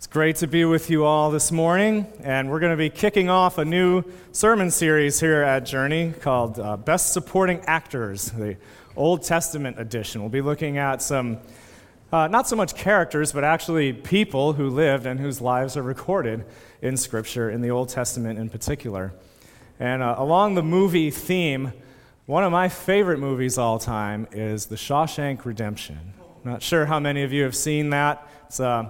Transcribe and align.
It's 0.00 0.06
great 0.06 0.36
to 0.36 0.46
be 0.46 0.64
with 0.64 0.88
you 0.88 1.04
all 1.04 1.30
this 1.30 1.52
morning, 1.52 2.10
and 2.22 2.50
we're 2.50 2.58
going 2.58 2.72
to 2.72 2.76
be 2.78 2.88
kicking 2.88 3.28
off 3.28 3.58
a 3.58 3.66
new 3.66 4.02
sermon 4.32 4.70
series 4.70 5.20
here 5.20 5.42
at 5.42 5.66
Journey 5.66 6.14
called 6.22 6.58
uh, 6.58 6.78
Best 6.78 7.12
Supporting 7.12 7.60
Actors, 7.66 8.30
the 8.30 8.56
Old 8.96 9.22
Testament 9.22 9.78
edition. 9.78 10.22
We'll 10.22 10.30
be 10.30 10.40
looking 10.40 10.78
at 10.78 11.02
some, 11.02 11.36
uh, 12.10 12.28
not 12.28 12.48
so 12.48 12.56
much 12.56 12.74
characters, 12.74 13.30
but 13.30 13.44
actually 13.44 13.92
people 13.92 14.54
who 14.54 14.70
lived 14.70 15.04
and 15.04 15.20
whose 15.20 15.42
lives 15.42 15.76
are 15.76 15.82
recorded 15.82 16.46
in 16.80 16.96
Scripture, 16.96 17.50
in 17.50 17.60
the 17.60 17.70
Old 17.70 17.90
Testament 17.90 18.38
in 18.38 18.48
particular. 18.48 19.12
And 19.78 20.02
uh, 20.02 20.14
along 20.16 20.54
the 20.54 20.62
movie 20.62 21.10
theme, 21.10 21.74
one 22.24 22.42
of 22.42 22.50
my 22.50 22.70
favorite 22.70 23.18
movies 23.18 23.58
all 23.58 23.78
time 23.78 24.28
is 24.32 24.64
The 24.64 24.76
Shawshank 24.76 25.44
Redemption. 25.44 26.14
Not 26.42 26.62
sure 26.62 26.86
how 26.86 27.00
many 27.00 27.22
of 27.22 27.34
you 27.34 27.42
have 27.42 27.54
seen 27.54 27.90
that. 27.90 28.26
It's 28.46 28.60
uh, 28.60 28.88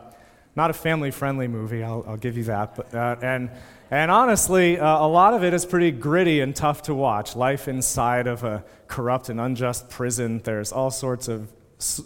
not 0.56 0.70
a 0.70 0.72
family 0.72 1.10
friendly 1.10 1.48
movie, 1.48 1.82
I'll, 1.82 2.04
I'll, 2.06 2.16
give 2.16 2.36
you 2.36 2.44
that. 2.44 2.74
But, 2.76 2.94
uh, 2.94 3.16
and, 3.22 3.50
and 3.90 4.10
honestly, 4.10 4.78
uh, 4.78 5.04
a 5.04 5.06
lot 5.06 5.34
of 5.34 5.44
it 5.44 5.54
is 5.54 5.64
pretty 5.64 5.90
gritty 5.90 6.40
and 6.40 6.54
tough 6.54 6.82
to 6.82 6.94
watch. 6.94 7.36
Life 7.36 7.68
inside 7.68 8.26
of 8.26 8.44
a 8.44 8.64
corrupt 8.88 9.28
and 9.28 9.40
unjust 9.40 9.88
prison, 9.90 10.40
there's 10.44 10.72
all 10.72 10.90
sorts 10.90 11.28
of 11.28 11.48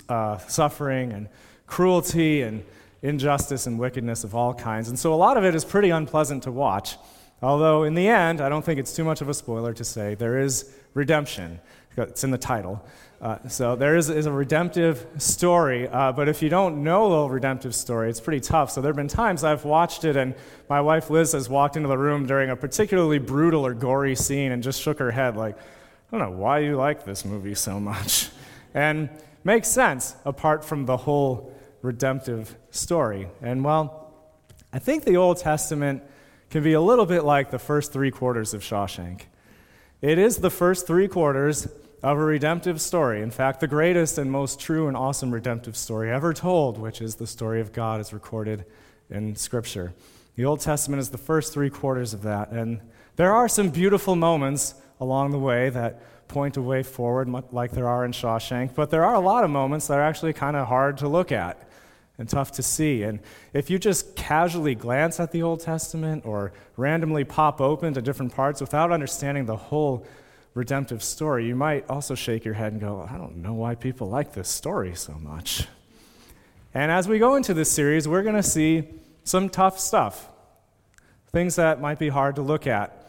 uh, 0.08 0.38
suffering 0.38 1.12
and 1.12 1.28
cruelty 1.66 2.42
and 2.42 2.64
injustice 3.02 3.66
and 3.66 3.78
wickedness 3.78 4.24
of 4.24 4.34
all 4.34 4.54
kinds. 4.54 4.88
And 4.88 4.98
so 4.98 5.12
a 5.12 5.16
lot 5.16 5.36
of 5.36 5.44
it 5.44 5.54
is 5.54 5.64
pretty 5.64 5.90
unpleasant 5.90 6.42
to 6.44 6.52
watch. 6.52 6.96
Although, 7.42 7.82
in 7.84 7.94
the 7.94 8.08
end, 8.08 8.40
I 8.40 8.48
don't 8.48 8.64
think 8.64 8.80
it's 8.80 8.94
too 8.96 9.04
much 9.04 9.20
of 9.20 9.28
a 9.28 9.34
spoiler 9.34 9.74
to 9.74 9.84
say 9.84 10.14
there 10.14 10.38
is 10.38 10.74
redemption. 10.94 11.60
It's 11.96 12.24
in 12.24 12.30
the 12.30 12.38
title. 12.38 12.84
Uh, 13.20 13.38
so 13.48 13.74
there 13.76 13.96
is, 13.96 14.10
is, 14.10 14.26
a 14.26 14.32
redemptive 14.32 15.06
story, 15.18 15.88
uh, 15.88 16.12
but 16.12 16.28
if 16.28 16.42
you 16.42 16.48
don't 16.48 16.82
know 16.82 17.22
the 17.22 17.32
redemptive 17.32 17.74
story, 17.74 18.10
it's 18.10 18.20
pretty 18.20 18.40
tough. 18.40 18.70
So 18.70 18.80
there 18.80 18.90
have 18.90 18.96
been 18.96 19.08
times 19.08 19.44
I've 19.44 19.64
watched 19.64 20.04
it, 20.04 20.16
and 20.16 20.34
my 20.68 20.80
wife 20.80 21.08
Liz 21.08 21.32
has 21.32 21.48
walked 21.48 21.76
into 21.76 21.88
the 21.88 21.96
room 21.96 22.26
during 22.26 22.50
a 22.50 22.56
particularly 22.56 23.18
brutal 23.18 23.64
or 23.64 23.72
gory 23.72 24.14
scene 24.14 24.52
and 24.52 24.62
just 24.62 24.82
shook 24.82 24.98
her 24.98 25.10
head, 25.10 25.36
like, 25.36 25.56
I 25.56 26.18
don't 26.18 26.20
know 26.20 26.36
why 26.36 26.58
you 26.60 26.76
like 26.76 27.04
this 27.04 27.24
movie 27.24 27.54
so 27.54 27.80
much. 27.80 28.30
And 28.76 29.08
makes 29.44 29.68
sense 29.68 30.16
apart 30.24 30.64
from 30.64 30.84
the 30.84 30.96
whole 30.96 31.54
redemptive 31.80 32.56
story. 32.70 33.28
And 33.40 33.62
well, 33.62 34.12
I 34.72 34.80
think 34.80 35.04
the 35.04 35.16
Old 35.16 35.36
Testament 35.36 36.02
can 36.50 36.64
be 36.64 36.72
a 36.72 36.80
little 36.80 37.06
bit 37.06 37.24
like 37.24 37.52
the 37.52 37.58
first 37.58 37.92
three 37.92 38.10
quarters 38.10 38.52
of 38.52 38.62
Shawshank. 38.62 39.22
It 40.00 40.18
is 40.18 40.38
the 40.38 40.50
first 40.50 40.86
three 40.86 41.08
quarters 41.08 41.68
of 42.04 42.18
a 42.18 42.22
redemptive 42.22 42.82
story. 42.82 43.22
In 43.22 43.30
fact, 43.30 43.60
the 43.60 43.66
greatest 43.66 44.18
and 44.18 44.30
most 44.30 44.60
true 44.60 44.88
and 44.88 44.96
awesome 44.96 45.32
redemptive 45.32 45.74
story 45.74 46.12
ever 46.12 46.34
told, 46.34 46.76
which 46.76 47.00
is 47.00 47.14
the 47.14 47.26
story 47.26 47.62
of 47.62 47.72
God 47.72 47.98
as 47.98 48.12
recorded 48.12 48.66
in 49.08 49.34
Scripture. 49.36 49.94
The 50.36 50.44
Old 50.44 50.60
Testament 50.60 51.00
is 51.00 51.08
the 51.08 51.18
first 51.18 51.54
three 51.54 51.70
quarters 51.70 52.12
of 52.12 52.20
that. 52.22 52.50
And 52.50 52.82
there 53.16 53.32
are 53.32 53.48
some 53.48 53.70
beautiful 53.70 54.16
moments 54.16 54.74
along 55.00 55.30
the 55.30 55.38
way 55.38 55.70
that 55.70 56.28
point 56.28 56.58
a 56.58 56.62
way 56.62 56.82
forward, 56.82 57.26
like 57.52 57.70
there 57.70 57.88
are 57.88 58.04
in 58.04 58.12
Shawshank, 58.12 58.74
but 58.74 58.90
there 58.90 59.04
are 59.04 59.14
a 59.14 59.20
lot 59.20 59.42
of 59.42 59.48
moments 59.48 59.86
that 59.86 59.98
are 59.98 60.02
actually 60.02 60.34
kind 60.34 60.56
of 60.56 60.68
hard 60.68 60.98
to 60.98 61.08
look 61.08 61.32
at 61.32 61.66
and 62.18 62.28
tough 62.28 62.52
to 62.52 62.62
see. 62.62 63.02
And 63.02 63.18
if 63.54 63.70
you 63.70 63.78
just 63.78 64.14
casually 64.14 64.74
glance 64.74 65.20
at 65.20 65.32
the 65.32 65.42
Old 65.42 65.60
Testament 65.60 66.26
or 66.26 66.52
randomly 66.76 67.24
pop 67.24 67.62
open 67.62 67.94
to 67.94 68.02
different 68.02 68.34
parts 68.34 68.60
without 68.60 68.92
understanding 68.92 69.46
the 69.46 69.56
whole 69.56 70.06
redemptive 70.54 71.02
story, 71.02 71.46
you 71.46 71.56
might 71.56 71.88
also 71.90 72.14
shake 72.14 72.44
your 72.44 72.54
head 72.54 72.72
and 72.72 72.80
go, 72.80 73.06
I 73.08 73.18
don't 73.18 73.36
know 73.36 73.54
why 73.54 73.74
people 73.74 74.08
like 74.08 74.32
this 74.32 74.48
story 74.48 74.94
so 74.94 75.14
much. 75.14 75.66
And 76.72 76.90
as 76.90 77.08
we 77.08 77.18
go 77.18 77.34
into 77.34 77.54
this 77.54 77.70
series, 77.70 78.08
we're 78.08 78.22
going 78.22 78.36
to 78.36 78.42
see 78.42 78.84
some 79.24 79.48
tough 79.48 79.78
stuff, 79.78 80.28
things 81.28 81.56
that 81.56 81.80
might 81.80 81.98
be 81.98 82.08
hard 82.08 82.36
to 82.36 82.42
look 82.42 82.66
at. 82.66 83.00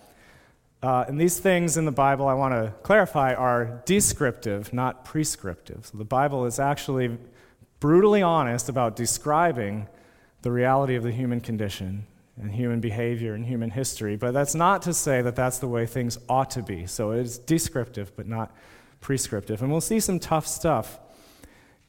Uh, 0.81 1.05
and 1.07 1.19
these 1.19 1.39
things 1.39 1.77
in 1.77 1.85
the 1.85 1.91
Bible, 1.91 2.27
I 2.27 2.33
want 2.33 2.53
to 2.53 2.73
clarify, 2.83 3.33
are 3.33 3.81
descriptive, 3.85 4.73
not 4.73 5.05
prescriptive. 5.05 5.87
So 5.87 5.97
the 5.97 6.05
Bible 6.05 6.45
is 6.45 6.59
actually 6.59 7.17
brutally 7.79 8.21
honest 8.21 8.69
about 8.69 8.95
describing 8.95 9.87
the 10.41 10.51
reality 10.51 10.95
of 10.95 11.03
the 11.03 11.11
human 11.11 11.41
condition 11.41 12.05
and 12.41 12.51
human 12.51 12.81
behavior 12.81 13.33
and 13.33 13.45
human 13.45 13.69
history. 13.69 14.15
But 14.17 14.33
that's 14.33 14.55
not 14.55 14.81
to 14.83 14.93
say 14.93 15.21
that 15.21 15.35
that's 15.35 15.59
the 15.59 15.67
way 15.67 15.85
things 15.85 16.17
ought 16.27 16.51
to 16.51 16.61
be. 16.61 16.85
So 16.85 17.11
it 17.11 17.19
is 17.21 17.37
descriptive, 17.37 18.15
but 18.15 18.27
not 18.27 18.55
prescriptive. 18.99 19.61
And 19.61 19.71
we'll 19.71 19.81
see 19.81 19.99
some 19.99 20.19
tough 20.19 20.45
stuff 20.45 20.99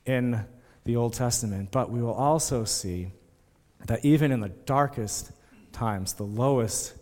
in 0.05 0.45
the 0.85 0.97
Old 0.97 1.15
Testament, 1.15 1.71
but 1.73 1.91
we 1.91 2.01
will 2.01 2.15
also 2.15 2.65
see 2.65 3.09
that 3.87 4.05
even 4.05 4.31
in 4.31 4.41
the 4.41 4.49
darkest 4.49 5.33
times, 5.73 6.15
the 6.15 6.25
lowest, 6.25 6.95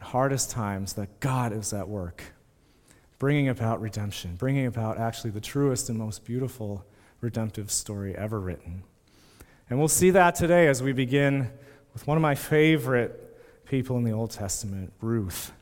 hardest 0.00 0.50
times, 0.50 0.92
that 0.94 1.20
God 1.20 1.52
is 1.52 1.72
at 1.72 1.88
work, 1.88 2.22
bringing 3.18 3.48
about 3.48 3.80
redemption, 3.80 4.36
bringing 4.36 4.66
about 4.66 4.98
actually 4.98 5.30
the 5.30 5.40
truest 5.40 5.88
and 5.88 5.98
most 5.98 6.24
beautiful 6.24 6.84
redemptive 7.20 7.70
story 7.70 8.14
ever 8.14 8.38
written. 8.38 8.82
And 9.70 9.78
we'll 9.78 9.88
see 9.88 10.10
that 10.10 10.34
today 10.34 10.68
as 10.68 10.82
we 10.82 10.92
begin 10.92 11.50
with 11.92 12.06
one 12.06 12.16
of 12.16 12.22
my 12.22 12.34
favorite 12.34 13.18
people 13.66 13.96
in 13.96 14.04
the 14.04 14.12
Old 14.12 14.30
Testament, 14.30 14.92
Ruth. 15.00 15.52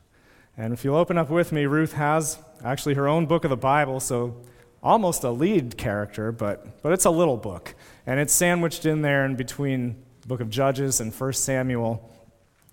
And 0.57 0.73
if 0.73 0.83
you'll 0.83 0.95
open 0.95 1.17
up 1.17 1.29
with 1.29 1.51
me, 1.51 1.65
Ruth 1.65 1.93
has 1.93 2.37
actually 2.63 2.95
her 2.95 3.07
own 3.07 3.25
book 3.25 3.43
of 3.43 3.49
the 3.49 3.57
Bible, 3.57 3.99
so 3.99 4.35
almost 4.83 5.23
a 5.23 5.31
lead 5.31 5.77
character, 5.77 6.31
but, 6.31 6.81
but 6.81 6.91
it's 6.91 7.05
a 7.05 7.09
little 7.09 7.37
book. 7.37 7.75
And 8.05 8.19
it's 8.19 8.33
sandwiched 8.33 8.85
in 8.85 9.01
there 9.01 9.25
in 9.25 9.35
between 9.35 10.03
the 10.21 10.27
book 10.27 10.41
of 10.41 10.49
Judges 10.49 10.99
and 10.99 11.13
1 11.13 11.33
Samuel. 11.33 12.09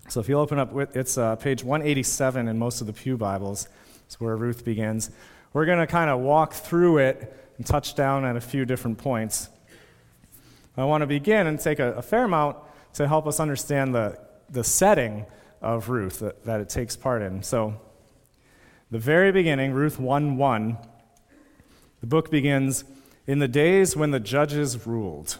So 0.07 0.19
if 0.19 0.27
you'll 0.27 0.41
open 0.41 0.59
up, 0.59 0.71
with, 0.71 0.95
it's 0.95 1.17
uh, 1.17 1.35
page 1.35 1.63
187 1.63 2.47
in 2.47 2.57
most 2.57 2.81
of 2.81 2.87
the 2.87 2.93
Pew 2.93 3.17
Bibles. 3.17 3.67
It's 4.05 4.19
where 4.19 4.35
Ruth 4.35 4.65
begins. 4.65 5.11
We're 5.53 5.65
going 5.65 5.79
to 5.79 5.87
kind 5.87 6.09
of 6.09 6.19
walk 6.19 6.53
through 6.53 6.99
it 6.99 7.51
and 7.57 7.65
touch 7.65 7.95
down 7.95 8.25
at 8.25 8.35
a 8.35 8.41
few 8.41 8.65
different 8.65 8.97
points. 8.97 9.49
I 10.77 10.85
want 10.85 11.01
to 11.01 11.07
begin 11.07 11.47
and 11.47 11.59
take 11.59 11.79
a, 11.79 11.93
a 11.93 12.01
fair 12.01 12.23
amount 12.23 12.57
to 12.93 13.07
help 13.07 13.27
us 13.27 13.39
understand 13.39 13.93
the, 13.93 14.17
the 14.49 14.63
setting 14.63 15.25
of 15.61 15.89
Ruth 15.89 16.19
that, 16.19 16.45
that 16.45 16.61
it 16.61 16.69
takes 16.69 16.95
part 16.95 17.21
in. 17.21 17.43
So, 17.43 17.79
the 18.91 18.99
very 18.99 19.31
beginning, 19.31 19.73
Ruth 19.73 19.99
1 19.99 20.37
1, 20.37 20.77
the 22.01 22.07
book 22.07 22.31
begins 22.31 22.83
In 23.27 23.39
the 23.39 23.47
days 23.47 23.95
when 23.95 24.11
the 24.11 24.19
judges 24.19 24.87
ruled, 24.87 25.37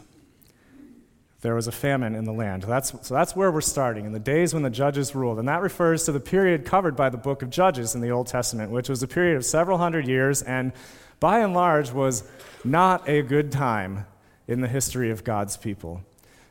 there 1.41 1.55
was 1.55 1.67
a 1.67 1.71
famine 1.71 2.15
in 2.15 2.25
the 2.25 2.33
land. 2.33 2.63
That's, 2.63 2.91
so 3.07 3.13
that's 3.13 3.35
where 3.35 3.51
we're 3.51 3.61
starting, 3.61 4.05
in 4.05 4.11
the 4.11 4.19
days 4.19 4.53
when 4.53 4.61
the 4.61 4.69
judges 4.69 5.15
ruled. 5.15 5.39
And 5.39 5.47
that 5.47 5.61
refers 5.61 6.03
to 6.05 6.11
the 6.11 6.19
period 6.19 6.65
covered 6.65 6.95
by 6.95 7.09
the 7.09 7.17
book 7.17 7.41
of 7.41 7.49
Judges 7.49 7.95
in 7.95 8.01
the 8.01 8.09
Old 8.09 8.27
Testament, 8.27 8.71
which 8.71 8.89
was 8.89 9.01
a 9.01 9.07
period 9.07 9.37
of 9.37 9.45
several 9.45 9.77
hundred 9.77 10.07
years 10.07 10.41
and 10.41 10.73
by 11.19 11.39
and 11.39 11.53
large 11.53 11.91
was 11.91 12.23
not 12.63 13.07
a 13.09 13.21
good 13.21 13.51
time 13.51 14.05
in 14.47 14.61
the 14.61 14.67
history 14.67 15.11
of 15.11 15.23
God's 15.23 15.57
people. 15.57 16.01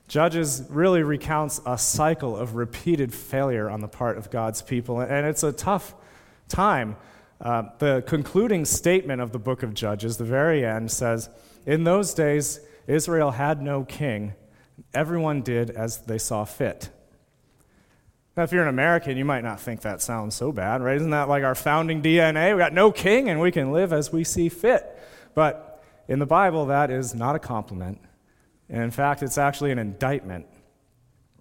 Judges 0.08 0.64
really 0.70 1.02
recounts 1.02 1.60
a 1.66 1.76
cycle 1.76 2.34
of 2.34 2.54
repeated 2.54 3.12
failure 3.12 3.68
on 3.68 3.82
the 3.82 3.88
part 3.88 4.16
of 4.16 4.30
God's 4.30 4.62
people, 4.62 5.00
and 5.00 5.26
it's 5.26 5.42
a 5.42 5.52
tough 5.52 5.94
time. 6.48 6.96
Uh, 7.40 7.64
the 7.78 8.02
concluding 8.06 8.64
statement 8.64 9.20
of 9.20 9.32
the 9.32 9.38
book 9.38 9.62
of 9.62 9.74
Judges, 9.74 10.16
the 10.16 10.24
very 10.24 10.64
end, 10.64 10.90
says 10.90 11.28
In 11.66 11.84
those 11.84 12.14
days, 12.14 12.60
Israel 12.86 13.32
had 13.32 13.60
no 13.60 13.84
king. 13.84 14.32
Everyone 14.94 15.42
did 15.42 15.70
as 15.70 15.98
they 15.98 16.18
saw 16.18 16.44
fit. 16.44 16.88
Now, 18.34 18.44
if 18.44 18.52
you're 18.52 18.62
an 18.62 18.68
American, 18.68 19.18
you 19.18 19.26
might 19.26 19.44
not 19.44 19.60
think 19.60 19.82
that 19.82 20.00
sounds 20.00 20.34
so 20.34 20.52
bad, 20.52 20.80
right? 20.80 20.96
Isn't 20.96 21.10
that 21.10 21.28
like 21.28 21.44
our 21.44 21.54
founding 21.54 22.00
DNA? 22.00 22.54
We 22.54 22.58
got 22.58 22.72
no 22.72 22.90
king 22.90 23.28
and 23.28 23.40
we 23.40 23.52
can 23.52 23.72
live 23.72 23.92
as 23.92 24.10
we 24.10 24.24
see 24.24 24.48
fit. 24.48 24.98
But 25.34 25.84
in 26.06 26.18
the 26.18 26.26
Bible, 26.26 26.66
that 26.66 26.90
is 26.90 27.14
not 27.14 27.36
a 27.36 27.38
compliment. 27.38 28.00
And 28.68 28.82
in 28.82 28.90
fact, 28.90 29.22
it's 29.22 29.38
actually 29.38 29.72
an 29.72 29.78
indictment 29.78 30.46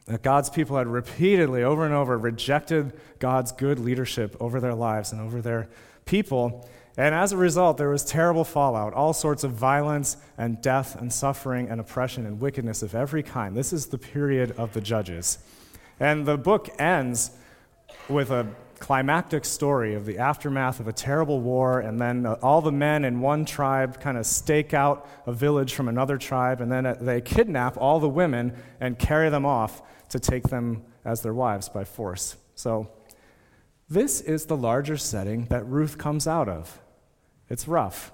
that 0.05 0.23
God's 0.23 0.49
people 0.49 0.77
had 0.77 0.87
repeatedly, 0.87 1.63
over 1.63 1.85
and 1.85 1.93
over, 1.93 2.17
rejected 2.17 2.93
God's 3.19 3.51
good 3.51 3.77
leadership 3.77 4.35
over 4.39 4.61
their 4.61 4.73
lives 4.73 5.11
and 5.11 5.19
over 5.19 5.41
their 5.41 5.67
people. 6.05 6.67
And 6.95 7.13
as 7.13 7.33
a 7.33 7.37
result, 7.37 7.77
there 7.77 7.89
was 7.89 8.05
terrible 8.05 8.45
fallout, 8.45 8.93
all 8.93 9.13
sorts 9.13 9.43
of 9.43 9.51
violence 9.51 10.17
and 10.37 10.61
death 10.61 10.99
and 10.99 11.11
suffering 11.11 11.69
and 11.69 11.81
oppression 11.81 12.25
and 12.25 12.39
wickedness 12.39 12.81
of 12.81 12.95
every 12.95 13.21
kind. 13.21 13.55
This 13.55 13.73
is 13.73 13.87
the 13.87 13.97
period 13.97 14.51
of 14.57 14.73
the 14.73 14.81
judges. 14.81 15.39
And 15.99 16.25
the 16.25 16.37
book 16.37 16.69
ends 16.79 17.31
with 18.07 18.31
a 18.31 18.47
climactic 18.79 19.43
story 19.45 19.95
of 19.95 20.05
the 20.05 20.19
aftermath 20.19 20.79
of 20.79 20.87
a 20.87 20.93
terrible 20.93 21.41
war, 21.41 21.79
and 21.79 21.99
then 21.99 22.25
uh, 22.25 22.37
all 22.41 22.61
the 22.61 22.71
men 22.71 23.05
in 23.05 23.19
one 23.19 23.45
tribe 23.45 23.99
kind 23.99 24.17
of 24.17 24.25
stake 24.25 24.73
out 24.73 25.07
a 25.25 25.33
village 25.33 25.73
from 25.73 25.87
another 25.87 26.17
tribe, 26.17 26.61
and 26.61 26.71
then 26.71 26.85
uh, 26.85 26.95
they 26.99 27.21
kidnap 27.21 27.77
all 27.77 27.99
the 27.99 28.09
women 28.09 28.53
and 28.79 28.97
carry 28.97 29.29
them 29.29 29.45
off 29.45 29.81
to 30.09 30.19
take 30.19 30.43
them 30.43 30.83
as 31.03 31.21
their 31.21 31.33
wives 31.33 31.69
by 31.69 31.83
force. 31.83 32.35
So, 32.55 32.89
this 33.89 34.19
is 34.19 34.45
the 34.45 34.57
larger 34.57 34.97
setting 34.97 35.45
that 35.45 35.65
Ruth 35.65 35.97
comes 35.97 36.27
out 36.27 36.49
of. 36.49 36.79
It's 37.49 37.67
rough. 37.67 38.11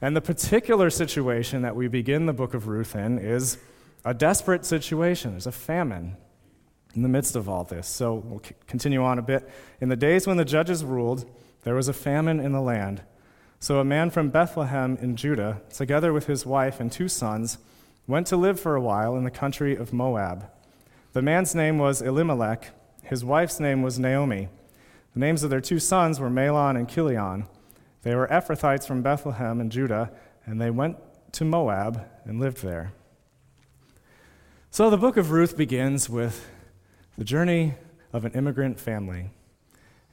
And 0.00 0.16
the 0.16 0.22
particular 0.22 0.88
situation 0.88 1.62
that 1.62 1.76
we 1.76 1.88
begin 1.88 2.26
the 2.26 2.32
book 2.32 2.54
of 2.54 2.66
Ruth 2.66 2.96
in 2.96 3.18
is 3.18 3.58
a 4.04 4.14
desperate 4.14 4.64
situation. 4.64 5.32
There's 5.32 5.46
a 5.46 5.52
famine 5.52 6.16
in 6.96 7.02
the 7.02 7.08
midst 7.08 7.36
of 7.36 7.48
all 7.48 7.62
this. 7.62 7.86
So 7.86 8.14
we'll 8.14 8.42
continue 8.66 9.04
on 9.04 9.18
a 9.18 9.22
bit. 9.22 9.48
In 9.80 9.90
the 9.90 9.96
days 9.96 10.26
when 10.26 10.38
the 10.38 10.44
judges 10.44 10.84
ruled, 10.84 11.30
there 11.62 11.74
was 11.74 11.88
a 11.88 11.92
famine 11.92 12.40
in 12.40 12.52
the 12.52 12.60
land. 12.60 13.02
So 13.60 13.78
a 13.78 13.84
man 13.84 14.10
from 14.10 14.30
Bethlehem 14.30 14.98
in 15.00 15.14
Judah, 15.16 15.60
together 15.72 16.12
with 16.12 16.26
his 16.26 16.46
wife 16.46 16.80
and 16.80 16.90
two 16.90 17.08
sons, 17.08 17.58
went 18.06 18.26
to 18.28 18.36
live 18.36 18.58
for 18.58 18.74
a 18.74 18.80
while 18.80 19.16
in 19.16 19.24
the 19.24 19.30
country 19.30 19.76
of 19.76 19.92
Moab. 19.92 20.48
The 21.12 21.22
man's 21.22 21.54
name 21.54 21.78
was 21.78 22.02
Elimelech, 22.02 22.70
his 23.02 23.24
wife's 23.24 23.60
name 23.60 23.82
was 23.82 23.98
Naomi. 23.98 24.48
The 25.14 25.20
names 25.20 25.42
of 25.42 25.50
their 25.50 25.60
two 25.60 25.78
sons 25.78 26.18
were 26.18 26.28
Mahlon 26.28 26.76
and 26.76 26.88
Chilion. 26.88 27.46
They 28.02 28.14
were 28.14 28.28
Ephrathites 28.28 28.86
from 28.86 29.02
Bethlehem 29.02 29.60
in 29.60 29.70
Judah, 29.70 30.10
and 30.44 30.60
they 30.60 30.70
went 30.70 30.96
to 31.32 31.44
Moab 31.44 32.06
and 32.24 32.40
lived 32.40 32.62
there. 32.62 32.92
So 34.70 34.90
the 34.90 34.98
book 34.98 35.16
of 35.16 35.30
Ruth 35.30 35.56
begins 35.56 36.10
with 36.10 36.48
the 37.16 37.24
journey 37.24 37.74
of 38.12 38.24
an 38.24 38.32
immigrant 38.32 38.78
family, 38.78 39.30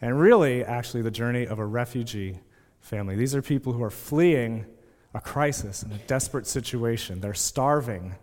and 0.02 0.20
really, 0.20 0.64
actually, 0.64 1.02
the 1.02 1.12
journey 1.12 1.46
of 1.46 1.60
a 1.60 1.66
refugee 1.66 2.40
family. 2.82 3.16
These 3.16 3.36
are 3.36 3.42
people 3.42 3.74
who 3.74 3.84
are 3.84 3.90
fleeing 3.90 4.66
a 5.14 5.22
crisis 5.22 5.84
and 5.84 5.94
a 5.94 5.98
desperate 6.00 6.48
situation. 6.48 7.22
They're 7.22 7.34
starving 7.34 8.16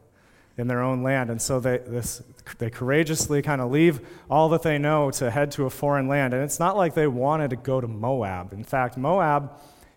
in 0.59 0.67
their 0.67 0.82
own 0.82 1.03
land, 1.03 1.31
and 1.31 1.41
so 1.41 1.61
they, 1.61 1.79
this, 1.79 2.23
they 2.59 2.69
courageously 2.69 3.41
kind 3.41 3.62
of 3.62 3.71
leave 3.71 4.06
all 4.29 4.50
that 4.50 4.62
they 4.62 4.77
know 4.77 5.11
to 5.12 5.31
head 5.31 5.50
to 5.53 5.65
a 5.65 5.71
foreign 5.71 6.09
land. 6.09 6.35
And 6.35 6.43
it's 6.43 6.61
not 6.61 6.77
like 6.77 6.94
they 6.94 7.06
wanted 7.06 7.50
to 7.50 7.56
go 7.56 7.81
to 7.81 7.88
Moab. 7.88 8.53
In 8.53 8.65
fact, 8.65 8.99
Moab, 8.99 9.53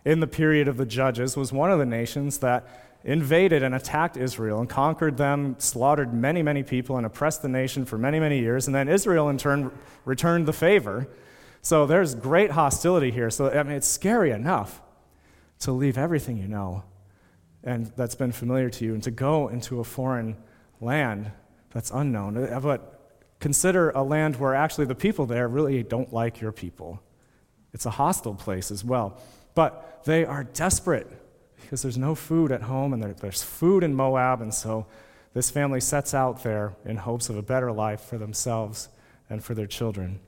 in 0.06 0.21
the 0.21 0.27
period 0.27 0.68
of 0.68 0.77
the 0.77 0.85
judges, 0.85 1.35
was 1.35 1.51
one 1.51 1.71
of 1.71 1.80
the 1.80 1.85
nations 1.85 2.38
that 2.38 2.93
invaded 3.03 3.63
and 3.63 3.75
attacked 3.75 4.15
Israel 4.15 4.59
and 4.59 4.69
conquered 4.69 5.17
them, 5.17 5.55
slaughtered 5.59 6.13
many, 6.13 6.41
many 6.41 6.63
people, 6.63 6.97
and 6.97 7.05
oppressed 7.05 7.41
the 7.41 7.50
nation 7.50 7.85
for 7.85 7.97
many, 7.97 8.19
many 8.19 8.39
years. 8.39 8.67
And 8.67 8.75
then 8.75 8.88
Israel, 8.88 9.29
in 9.29 9.38
turn, 9.38 9.71
returned 10.05 10.45
the 10.45 10.53
favor. 10.53 11.07
So 11.61 11.85
there's 11.85 12.15
great 12.15 12.51
hostility 12.51 13.11
here. 13.11 13.29
So, 13.29 13.50
I 13.50 13.63
mean, 13.63 13.73
it's 13.73 13.88
scary 13.88 14.31
enough 14.31 14.81
to 15.59 15.71
leave 15.71 15.97
everything 15.97 16.38
you 16.38 16.47
know 16.47 16.83
and 17.63 17.91
that's 17.95 18.15
been 18.15 18.31
familiar 18.31 18.69
to 18.69 18.85
you 18.85 18.94
and 18.94 19.03
to 19.03 19.11
go 19.11 19.47
into 19.47 19.79
a 19.79 19.83
foreign 19.83 20.35
land 20.81 21.31
that's 21.71 21.91
unknown. 21.91 22.38
Uh, 22.38 22.59
but 22.59 23.19
consider 23.39 23.89
a 23.91 24.03
land 24.03 24.35
where 24.35 24.53
actually 24.53 24.85
the 24.85 24.95
people 24.95 25.25
there 25.25 25.47
really 25.47 25.81
don't 25.83 26.11
like 26.13 26.41
your 26.41 26.51
people. 26.51 27.01
It's 27.73 27.85
a 27.85 27.91
hostile 27.91 28.35
place 28.35 28.69
as 28.69 28.83
well. 28.83 29.21
But 29.56 30.01
they 30.06 30.25
are 30.25 30.44
desperate 30.44 31.07
because 31.63 31.81
there's 31.81 31.98
no 31.98 32.15
food 32.15 32.51
at 32.51 32.63
home 32.63 32.94
and 32.94 33.04
there's 33.04 33.44
food 33.44 33.83
in 33.83 33.94
Moab, 33.95 34.42
and 34.42 34.54
so 34.54 34.86
this 35.33 35.50
family 35.50 35.80
sets 35.80 36.13
out 36.13 36.44
there 36.44 36.75
in 36.86 36.98
hopes 36.98 37.30
of 37.30 37.38
a 37.38 37.42
better 37.42 37.71
life 37.71 38.01
for 38.01 38.18
themselves 38.18 38.89
and 39.30 39.44
for 39.44 39.56
their 39.56 39.68
children. 39.68 40.19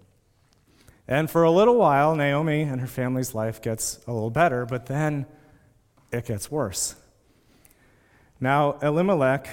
And 1.08 1.30
for 1.30 1.44
a 1.44 1.52
little 1.52 1.78
while, 1.78 2.16
Naomi 2.16 2.64
and 2.64 2.82
her 2.82 2.88
family's 2.88 3.36
life 3.36 3.62
gets 3.62 4.00
a 4.08 4.12
little 4.12 4.32
better, 4.32 4.66
but 4.66 4.88
then 4.88 5.28
it 6.12 6.26
gets 6.26 6.50
worse. 6.50 6.96
Now, 8.40 8.80
Elimelech, 8.82 9.48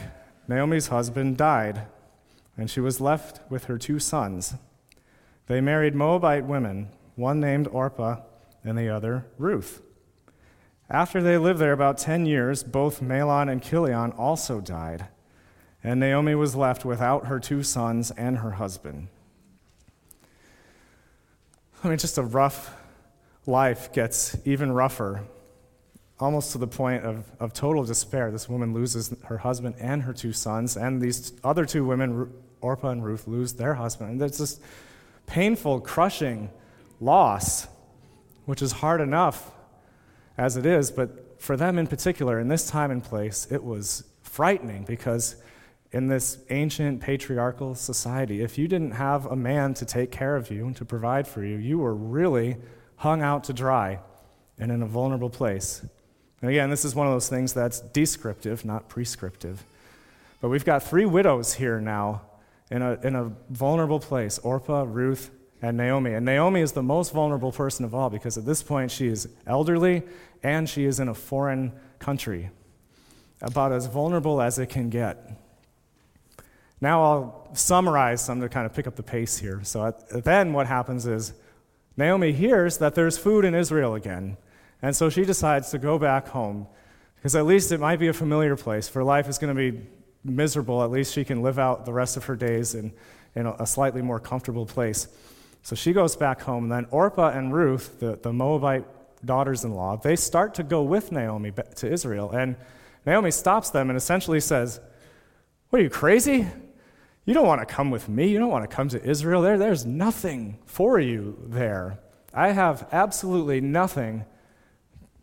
Naomi's 0.49 0.89
husband, 0.89 1.37
died, 1.37 1.83
and 2.57 2.71
she 2.71 2.81
was 2.81 3.01
left 3.01 3.41
with 3.51 3.65
her 3.65 3.77
two 3.77 3.99
sons. 3.99 4.55
They 5.47 5.61
married 5.61 5.95
Moabite 5.95 6.47
women, 6.47 6.89
one 7.17 7.41
named 7.41 7.69
Orpah 7.69 8.23
and 8.65 8.79
the 8.79 8.89
other 8.89 9.27
Ruth. 9.37 9.83
After 10.93 11.23
they 11.23 11.39
lived 11.39 11.59
there 11.59 11.73
about 11.73 11.97
10 11.97 12.27
years, 12.27 12.63
both 12.63 13.01
Mahlon 13.01 13.51
and 13.51 13.63
Chilion 13.63 14.13
also 14.13 14.61
died, 14.61 15.07
and 15.83 15.99
Naomi 15.99 16.35
was 16.35 16.55
left 16.55 16.85
without 16.85 17.29
her 17.29 17.41
two 17.41 17.63
sons 17.63 18.11
and 18.11 18.37
her 18.37 18.51
husband. 18.51 19.09
I 21.83 21.89
mean, 21.89 21.97
just 21.97 22.19
a 22.19 22.23
rough 22.23 22.77
life 23.47 23.91
gets 23.95 24.37
even 24.45 24.71
rougher, 24.71 25.23
almost 26.21 26.53
to 26.53 26.59
the 26.59 26.67
point 26.67 27.05
of, 27.05 27.25
of 27.41 27.55
total 27.55 27.85
despair. 27.85 28.31
This 28.31 28.47
woman 28.47 28.75
loses 28.75 29.17
her 29.25 29.39
husband 29.39 29.77
and 29.81 30.03
her 30.03 30.13
two 30.13 30.35
sons, 30.35 30.77
and 30.77 31.01
these 31.01 31.33
other 31.43 31.65
two 31.65 31.87
women, 31.87 32.31
Orpah 32.61 32.91
and 32.91 33.03
Ruth, 33.03 33.27
lose 33.27 33.55
their 33.55 33.73
husband. 33.75 34.11
And 34.11 34.21
there's 34.21 34.37
this 34.37 34.61
painful, 35.25 35.81
crushing 35.81 36.51
loss, 37.01 37.67
which 38.45 38.61
is 38.61 38.73
hard 38.73 39.01
enough 39.01 39.53
as 40.37 40.57
it 40.57 40.67
is, 40.67 40.91
but 40.91 41.41
for 41.41 41.57
them 41.57 41.79
in 41.79 41.87
particular, 41.87 42.39
in 42.39 42.49
this 42.49 42.69
time 42.69 42.91
and 42.91 43.03
place, 43.03 43.47
it 43.51 43.63
was 43.63 44.05
frightening 44.23 44.85
because 44.85 45.37
in 45.91 46.07
this 46.07 46.39
ancient 46.51 47.01
patriarchal 47.01 47.75
society, 47.75 48.43
if 48.43 48.57
you 48.57 48.67
didn't 48.67 48.93
have 48.93 49.27
a 49.27 49.37
man 49.37 49.75
to 49.75 49.85
take 49.85 50.11
care 50.11 50.37
of 50.37 50.51
you 50.51 50.67
and 50.67 50.77
to 50.77 50.85
provide 50.85 51.29
for 51.29 51.45
you, 51.45 51.57
you 51.57 51.79
were 51.79 51.95
really 51.95 52.57
hung 52.97 53.23
out 53.23 53.45
to 53.45 53.53
dry 53.53 53.99
and 54.59 54.73
in 54.73 54.83
a 54.83 54.87
vulnerable 54.87 55.29
place. 55.29 55.85
And 56.41 56.51
again, 56.51 56.71
this 56.71 56.85
is 56.85 56.95
one 56.95 57.07
of 57.07 57.13
those 57.13 57.29
things 57.29 57.53
that's 57.53 57.81
descriptive, 57.81 58.65
not 58.65 58.89
prescriptive. 58.89 59.65
But 60.41 60.49
we've 60.49 60.65
got 60.65 60.83
three 60.83 61.07
widows 61.07 61.55
here 61.55 61.81
now 61.81 62.23
in 62.71 62.83
a, 62.83 62.99
in 63.03 63.15
a 63.15 63.33
vulnerable 63.51 64.01
place 64.01 64.39
Orpah, 64.39 64.85
Ruth, 64.89 65.31
and 65.63 65.77
Naomi. 65.77 66.13
And 66.13 66.27
Naomi 66.27 66.61
is 66.61 66.73
the 66.73 66.83
most 66.83 67.13
vulnerable 67.13 67.53
person 67.53 67.85
of 67.85 67.95
all 67.95 68.11
because 68.11 68.37
at 68.37 68.45
this 68.45 68.63
point 68.63 68.91
she 68.91 69.07
is 69.07 69.29
elderly 69.47 70.03
and 70.43 70.69
she 70.69 70.85
is 70.85 70.99
in 70.99 71.09
a 71.09 71.15
foreign 71.15 71.73
country, 72.01 72.51
about 73.41 73.73
as 73.73 73.87
vulnerable 73.87 74.43
as 74.43 74.59
it 74.59 74.69
can 74.69 74.91
get. 74.91 75.31
Now 76.81 77.03
I'll 77.03 77.49
summarize 77.55 78.25
some 78.25 78.41
to 78.41 78.49
kind 78.49 78.67
of 78.67 78.75
pick 78.75 78.89
up 78.89 78.97
the 78.97 79.05
pace 79.05 79.39
here. 79.39 79.61
So 79.63 79.87
at, 79.87 80.25
then 80.25 80.53
what 80.53 80.67
happens 80.67 81.07
is 81.07 81.33
Naomi 81.97 82.33
hears 82.33 82.79
that 82.79 82.97
there's 82.97 83.17
food 83.17 83.45
in 83.45 83.55
Israel 83.55 83.95
again. 83.95 84.37
And 84.83 84.97
so 84.97 85.09
she 85.09 85.25
decides 85.25 85.71
to 85.71 85.79
go 85.79 85.97
back 85.97 86.27
home 86.29 86.67
because 87.15 87.37
at 87.37 87.47
least 87.47 87.71
it 87.71 87.79
might 87.79 88.01
be 88.01 88.09
a 88.09 88.13
familiar 88.13 88.57
place. 88.57 88.89
For 88.89 89.05
life 89.05 89.29
is 89.29 89.39
going 89.39 89.55
to 89.55 89.73
be 89.73 89.87
miserable, 90.25 90.83
at 90.83 90.91
least 90.91 91.15
she 91.15 91.25
can 91.25 91.41
live 91.41 91.57
out 91.57 91.85
the 91.85 91.93
rest 91.93 92.17
of 92.17 92.25
her 92.25 92.35
days 92.35 92.75
in, 92.75 92.93
in 93.37 93.47
a 93.47 93.67
slightly 93.67 94.03
more 94.03 94.19
comfortable 94.19 94.67
place. 94.67 95.07
So 95.63 95.77
she 95.77 95.93
goes 95.93 96.17
back 96.17 96.43
home. 96.43 96.65
And 96.65 96.73
then 96.73 96.87
Orpah 96.91 97.31
and 97.31 97.55
Ruth, 97.55 98.01
the, 98.01 98.19
the 98.21 98.33
Moabite 98.33 98.85
daughters 99.25 99.65
in 99.65 99.75
law, 99.75 99.97
they 99.97 100.17
start 100.17 100.55
to 100.55 100.63
go 100.63 100.83
with 100.83 101.13
Naomi 101.13 101.53
to 101.77 101.91
Israel. 101.91 102.31
And 102.31 102.57
Naomi 103.07 103.31
stops 103.31 103.71
them 103.71 103.89
and 103.89 103.97
essentially 103.97 104.41
says, 104.41 104.81
What 105.71 105.81
are 105.81 105.83
you, 105.83 105.91
crazy? 105.91 106.47
You 107.25 107.35
don't 107.35 107.47
want 107.47 107.67
to 107.67 107.73
come 107.73 107.91
with 107.91 108.09
me. 108.09 108.29
You 108.29 108.41
don't 108.41 108.51
want 108.51 108.69
to 108.69 108.75
come 108.75 108.89
to 108.89 109.03
Israel. 109.03 109.43
There, 109.43 109.57
there's 109.57 109.87
nothing 109.87 110.59
for 110.67 110.99
you 110.99 111.39
there. 111.47 112.01
I 112.35 112.51
have 112.51 112.89
absolutely 112.91 113.61
nothing 113.61 114.25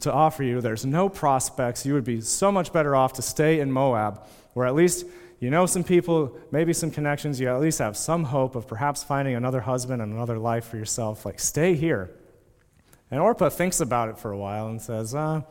to 0.01 0.13
offer 0.13 0.43
you. 0.43 0.61
There's 0.61 0.85
no 0.85 1.09
prospects. 1.09 1.85
You 1.85 1.93
would 1.93 2.05
be 2.05 2.21
so 2.21 2.51
much 2.51 2.71
better 2.71 2.95
off 2.95 3.13
to 3.13 3.21
stay 3.21 3.59
in 3.59 3.71
Moab, 3.71 4.25
where 4.53 4.65
at 4.65 4.75
least 4.75 5.05
you 5.39 5.49
know 5.49 5.65
some 5.65 5.83
people, 5.83 6.37
maybe 6.51 6.73
some 6.73 6.91
connections, 6.91 7.39
you 7.39 7.47
at 7.47 7.61
least 7.61 7.79
have 7.79 7.95
some 7.95 8.25
hope 8.25 8.55
of 8.55 8.67
perhaps 8.67 9.03
finding 9.03 9.35
another 9.35 9.61
husband 9.61 10.01
and 10.01 10.13
another 10.13 10.37
life 10.37 10.65
for 10.65 10.77
yourself. 10.77 11.25
Like, 11.25 11.39
stay 11.39 11.75
here. 11.75 12.11
And 13.09 13.19
Orpah 13.19 13.49
thinks 13.49 13.79
about 13.79 14.09
it 14.09 14.17
for 14.17 14.31
a 14.31 14.37
while 14.37 14.67
and 14.67 14.81
says, 14.81 15.15
uh, 15.15 15.41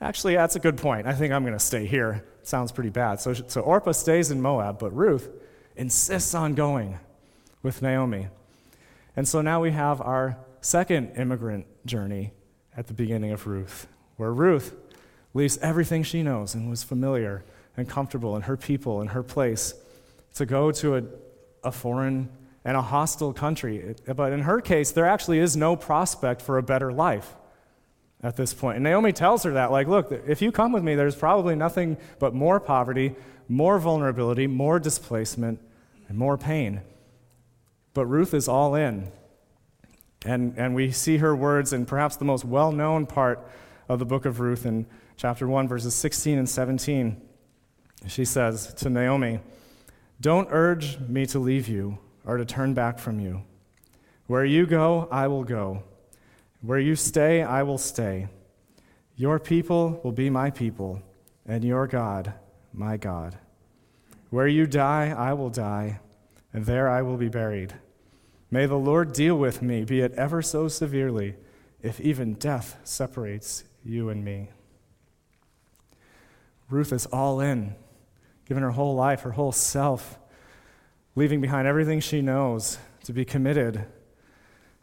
actually, 0.00 0.34
that's 0.34 0.56
a 0.56 0.60
good 0.60 0.78
point. 0.78 1.06
I 1.06 1.12
think 1.12 1.32
I'm 1.32 1.42
going 1.42 1.54
to 1.54 1.58
stay 1.58 1.86
here. 1.86 2.24
Sounds 2.42 2.72
pretty 2.72 2.90
bad. 2.90 3.20
So, 3.20 3.34
so 3.34 3.60
Orpah 3.60 3.92
stays 3.92 4.30
in 4.30 4.40
Moab, 4.40 4.78
but 4.78 4.94
Ruth 4.94 5.28
insists 5.76 6.34
on 6.34 6.54
going 6.54 6.98
with 7.62 7.82
Naomi. 7.82 8.28
And 9.16 9.28
so 9.28 9.42
now 9.42 9.60
we 9.60 9.72
have 9.72 10.00
our 10.00 10.38
second 10.60 11.16
immigrant 11.16 11.66
journey 11.84 12.32
at 12.76 12.86
the 12.86 12.94
beginning 12.94 13.32
of 13.32 13.46
Ruth, 13.46 13.86
where 14.16 14.32
Ruth 14.32 14.74
leaves 15.34 15.58
everything 15.58 16.02
she 16.02 16.22
knows 16.22 16.54
and 16.54 16.70
was 16.70 16.82
familiar 16.82 17.44
and 17.76 17.88
comfortable 17.88 18.36
in 18.36 18.42
her 18.42 18.56
people 18.56 19.00
and 19.00 19.10
her 19.10 19.22
place 19.22 19.74
to 20.34 20.46
go 20.46 20.70
to 20.72 20.96
a, 20.96 21.02
a 21.64 21.72
foreign 21.72 22.28
and 22.64 22.76
a 22.76 22.82
hostile 22.82 23.32
country. 23.32 23.94
But 24.06 24.32
in 24.32 24.40
her 24.42 24.60
case, 24.60 24.92
there 24.92 25.06
actually 25.06 25.38
is 25.38 25.56
no 25.56 25.76
prospect 25.76 26.42
for 26.42 26.58
a 26.58 26.62
better 26.62 26.92
life 26.92 27.34
at 28.22 28.36
this 28.36 28.52
point. 28.52 28.76
And 28.76 28.84
Naomi 28.84 29.12
tells 29.12 29.44
her 29.44 29.52
that, 29.52 29.70
like, 29.70 29.88
look, 29.88 30.12
if 30.26 30.42
you 30.42 30.52
come 30.52 30.72
with 30.72 30.82
me, 30.82 30.94
there's 30.94 31.16
probably 31.16 31.54
nothing 31.54 31.96
but 32.18 32.34
more 32.34 32.60
poverty, 32.60 33.14
more 33.48 33.78
vulnerability, 33.78 34.46
more 34.46 34.78
displacement, 34.78 35.60
and 36.08 36.18
more 36.18 36.36
pain. 36.36 36.82
But 37.94 38.06
Ruth 38.06 38.34
is 38.34 38.46
all 38.46 38.74
in. 38.74 39.10
And, 40.26 40.54
and 40.58 40.74
we 40.74 40.92
see 40.92 41.16
her 41.16 41.34
words 41.34 41.72
in 41.72 41.86
perhaps 41.86 42.16
the 42.16 42.26
most 42.26 42.44
well 42.44 42.72
known 42.72 43.06
part 43.06 43.46
of 43.88 43.98
the 43.98 44.04
book 44.04 44.26
of 44.26 44.38
Ruth 44.38 44.66
in 44.66 44.86
chapter 45.16 45.48
1, 45.48 45.66
verses 45.66 45.94
16 45.94 46.38
and 46.38 46.48
17. 46.48 47.20
She 48.06 48.24
says 48.24 48.72
to 48.74 48.90
Naomi, 48.90 49.40
Don't 50.20 50.48
urge 50.50 50.98
me 51.00 51.26
to 51.26 51.38
leave 51.38 51.68
you 51.68 51.98
or 52.24 52.36
to 52.36 52.44
turn 52.44 52.74
back 52.74 52.98
from 52.98 53.20
you. 53.20 53.42
Where 54.26 54.44
you 54.44 54.66
go, 54.66 55.08
I 55.10 55.26
will 55.26 55.44
go. 55.44 55.82
Where 56.62 56.78
you 56.78 56.94
stay, 56.94 57.42
I 57.42 57.62
will 57.62 57.78
stay. 57.78 58.28
Your 59.16 59.38
people 59.38 60.00
will 60.02 60.12
be 60.12 60.30
my 60.30 60.50
people, 60.50 61.02
and 61.46 61.64
your 61.64 61.86
God, 61.86 62.32
my 62.72 62.96
God. 62.96 63.38
Where 64.30 64.46
you 64.46 64.66
die, 64.66 65.14
I 65.16 65.32
will 65.32 65.50
die, 65.50 66.00
and 66.52 66.64
there 66.64 66.88
I 66.88 67.02
will 67.02 67.16
be 67.16 67.28
buried. 67.28 67.74
May 68.50 68.66
the 68.66 68.78
Lord 68.78 69.12
deal 69.12 69.36
with 69.36 69.62
me, 69.62 69.84
be 69.84 70.00
it 70.00 70.12
ever 70.14 70.42
so 70.42 70.68
severely, 70.68 71.36
if 71.82 72.00
even 72.00 72.34
death 72.34 72.78
separates 72.84 73.64
you 73.84 74.08
and 74.08 74.24
me. 74.24 74.50
Ruth 76.68 76.92
is 76.92 77.06
all 77.06 77.40
in, 77.40 77.74
giving 78.50 78.64
her 78.64 78.72
whole 78.72 78.96
life, 78.96 79.20
her 79.20 79.30
whole 79.30 79.52
self, 79.52 80.18
leaving 81.14 81.40
behind 81.40 81.68
everything 81.68 82.00
she 82.00 82.20
knows 82.20 82.78
to 83.04 83.12
be 83.12 83.24
committed 83.24 83.86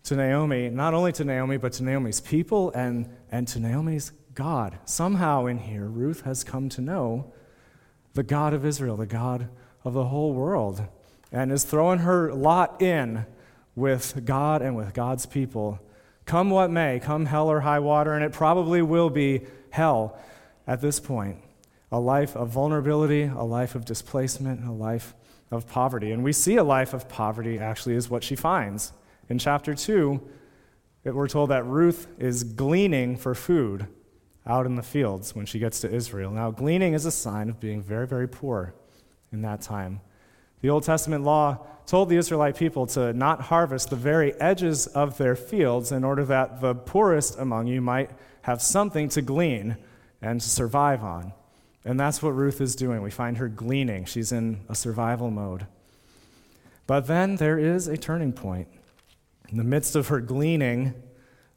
to 0.04 0.16
Naomi, 0.16 0.70
not 0.70 0.94
only 0.94 1.12
to 1.12 1.26
Naomi, 1.26 1.58
but 1.58 1.74
to 1.74 1.84
Naomi's 1.84 2.22
people 2.22 2.72
and, 2.72 3.10
and 3.30 3.46
to 3.50 3.60
Naomi's 3.60 4.14
God. 4.34 4.80
Somehow 4.86 5.48
in 5.48 5.58
here, 5.58 5.84
Ruth 5.84 6.22
has 6.22 6.46
come 6.46 6.70
to 6.70 6.82
know 6.82 7.34
the 8.14 8.24
God 8.24 8.54
of 8.54 8.66
Israel, 8.66 8.96
the 8.96 9.06
God 9.06 9.50
of 9.84 9.94
the 9.94 10.06
whole 10.06 10.32
world, 10.32 10.82
and 11.34 11.52
is 11.52 11.66
throwing 11.66 12.00
her 12.00 12.34
lot 12.34 12.82
in 12.82 13.26
with 13.76 14.24
God 14.24 14.62
and 14.62 14.78
with 14.78 14.94
God's 14.94 15.26
people. 15.26 15.78
Come 16.24 16.52
what 16.52 16.72
may, 16.72 17.02
come 17.02 17.26
hell 17.26 17.52
or 17.52 17.60
high 17.60 17.80
water, 17.80 18.14
and 18.14 18.24
it 18.24 18.32
probably 18.32 18.82
will 18.82 19.10
be 19.10 19.42
hell 19.72 20.18
at 20.66 20.80
this 20.80 21.02
point. 21.02 21.40
A 21.92 22.00
life 22.00 22.36
of 22.36 22.50
vulnerability, 22.50 23.24
a 23.24 23.44
life 23.44 23.76
of 23.76 23.86
displacement, 23.86 24.66
a 24.66 24.72
life 24.72 25.14
of 25.52 25.68
poverty. 25.68 26.12
And 26.12 26.24
we 26.24 26.34
see 26.34 26.58
a 26.58 26.64
life 26.64 26.94
of 26.94 27.08
poverty 27.08 27.60
actually 27.60 27.96
is 27.96 28.10
what 28.10 28.24
she 28.24 28.36
finds. 28.36 28.92
In 29.30 29.40
chapter 29.40 29.74
2, 29.74 30.22
we're 31.06 31.28
told 31.28 31.50
that 31.52 31.66
Ruth 31.66 32.08
is 32.20 32.44
gleaning 32.44 33.16
for 33.16 33.34
food 33.34 33.88
out 34.46 34.66
in 34.66 34.76
the 34.76 34.84
fields 34.84 35.36
when 35.36 35.46
she 35.46 35.60
gets 35.60 35.80
to 35.82 35.94
Israel. 35.94 36.32
Now, 36.32 36.52
gleaning 36.52 36.94
is 36.94 37.06
a 37.06 37.12
sign 37.12 37.50
of 37.50 37.60
being 37.60 37.82
very, 37.82 38.08
very 38.08 38.28
poor 38.28 38.74
in 39.32 39.42
that 39.42 39.62
time. 39.62 40.02
The 40.62 40.70
Old 40.70 40.84
Testament 40.84 41.24
law 41.24 41.66
told 41.86 42.10
the 42.10 42.18
Israelite 42.18 42.58
people 42.58 42.88
to 42.88 43.14
not 43.14 43.42
harvest 43.42 43.90
the 43.90 43.96
very 43.96 44.34
edges 44.42 44.88
of 44.88 45.18
their 45.18 45.36
fields 45.36 45.92
in 45.92 46.04
order 46.04 46.26
that 46.26 46.60
the 46.60 46.76
poorest 46.76 47.38
among 47.40 47.68
you 47.68 47.80
might 47.80 48.12
have 48.42 48.62
something 48.62 49.08
to 49.10 49.22
glean 49.22 49.78
and 50.22 50.42
to 50.42 50.50
survive 50.50 51.04
on. 51.04 51.32
And 51.86 52.00
that's 52.00 52.22
what 52.22 52.32
Ruth 52.32 52.60
is 52.60 52.76
doing. 52.76 53.02
We 53.02 53.12
find 53.12 53.38
her 53.38 53.48
gleaning. 53.48 54.06
She's 54.06 54.32
in 54.32 54.62
a 54.68 54.76
survival 54.76 55.32
mode. 55.32 55.68
But 56.86 57.08
then 57.08 57.36
there 57.36 57.58
is 57.58 57.88
a 57.88 57.98
turning 57.98 58.34
point. 58.34 58.68
In 59.50 59.58
the 59.58 59.64
midst 59.64 59.96
of 59.96 60.08
her 60.08 60.20
gleaning, 60.20 60.94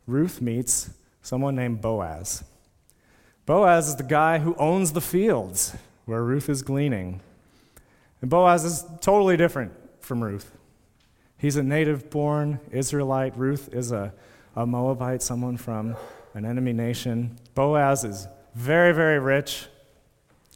Ruth 0.07 0.41
meets 0.41 0.91
someone 1.23 1.57
named 1.57 1.81
Boaz. 1.81 2.45
Boaz 3.47 3.89
is 3.89 3.97
the 3.97 4.05
guy 4.05 4.39
who 4.39 4.55
owns 4.57 4.93
the 4.93 5.01
fields 5.01 5.75
where 6.05 6.23
Ruth 6.23 6.49
is 6.49 6.63
gleaning. 6.63 7.21
And 8.21 8.31
Boaz 8.31 8.65
is 8.65 8.85
totally 9.01 9.37
different 9.37 9.73
from 10.01 10.23
Ruth. 10.23 10.53
He's 11.39 11.57
a 11.57 11.63
native 11.63 12.11
born 12.11 12.61
Israelite. 12.71 13.37
Ruth 13.37 13.73
is 13.73 13.93
a, 13.93 14.13
a 14.55 14.67
Moabite, 14.67 15.23
someone 15.23 15.57
from 15.57 15.97
an 16.35 16.45
enemy 16.45 16.73
nation. 16.73 17.39
Boaz 17.55 18.05
is 18.05 18.29
very, 18.55 18.93
very 18.93 19.19
rich, 19.19 19.67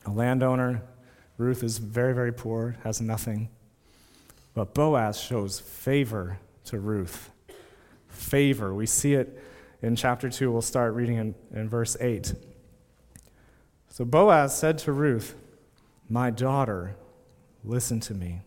a 0.05 0.11
landowner. 0.11 0.83
Ruth 1.37 1.63
is 1.63 1.79
very, 1.79 2.15
very 2.15 2.33
poor, 2.33 2.77
has 2.85 3.01
nothing. 3.01 3.49
But 4.55 4.75
Boaz 4.75 5.21
shows 5.21 5.61
favor 5.61 6.39
to 6.67 6.79
Ruth. 6.79 7.31
Favor. 8.09 8.73
We 8.73 8.87
see 8.87 9.15
it 9.15 9.43
in 9.83 9.97
chapter 9.97 10.31
2. 10.31 10.51
We'll 10.51 10.63
start 10.63 10.95
reading 10.95 11.17
in, 11.17 11.35
in 11.53 11.69
verse 11.69 11.97
8. 12.01 12.35
So 13.89 14.05
Boaz 14.05 14.57
said 14.57 14.79
to 14.79 14.93
Ruth, 14.93 15.35
My 16.09 16.31
daughter, 16.31 16.97
listen 17.65 18.01
to 18.01 18.15
me. 18.15 18.41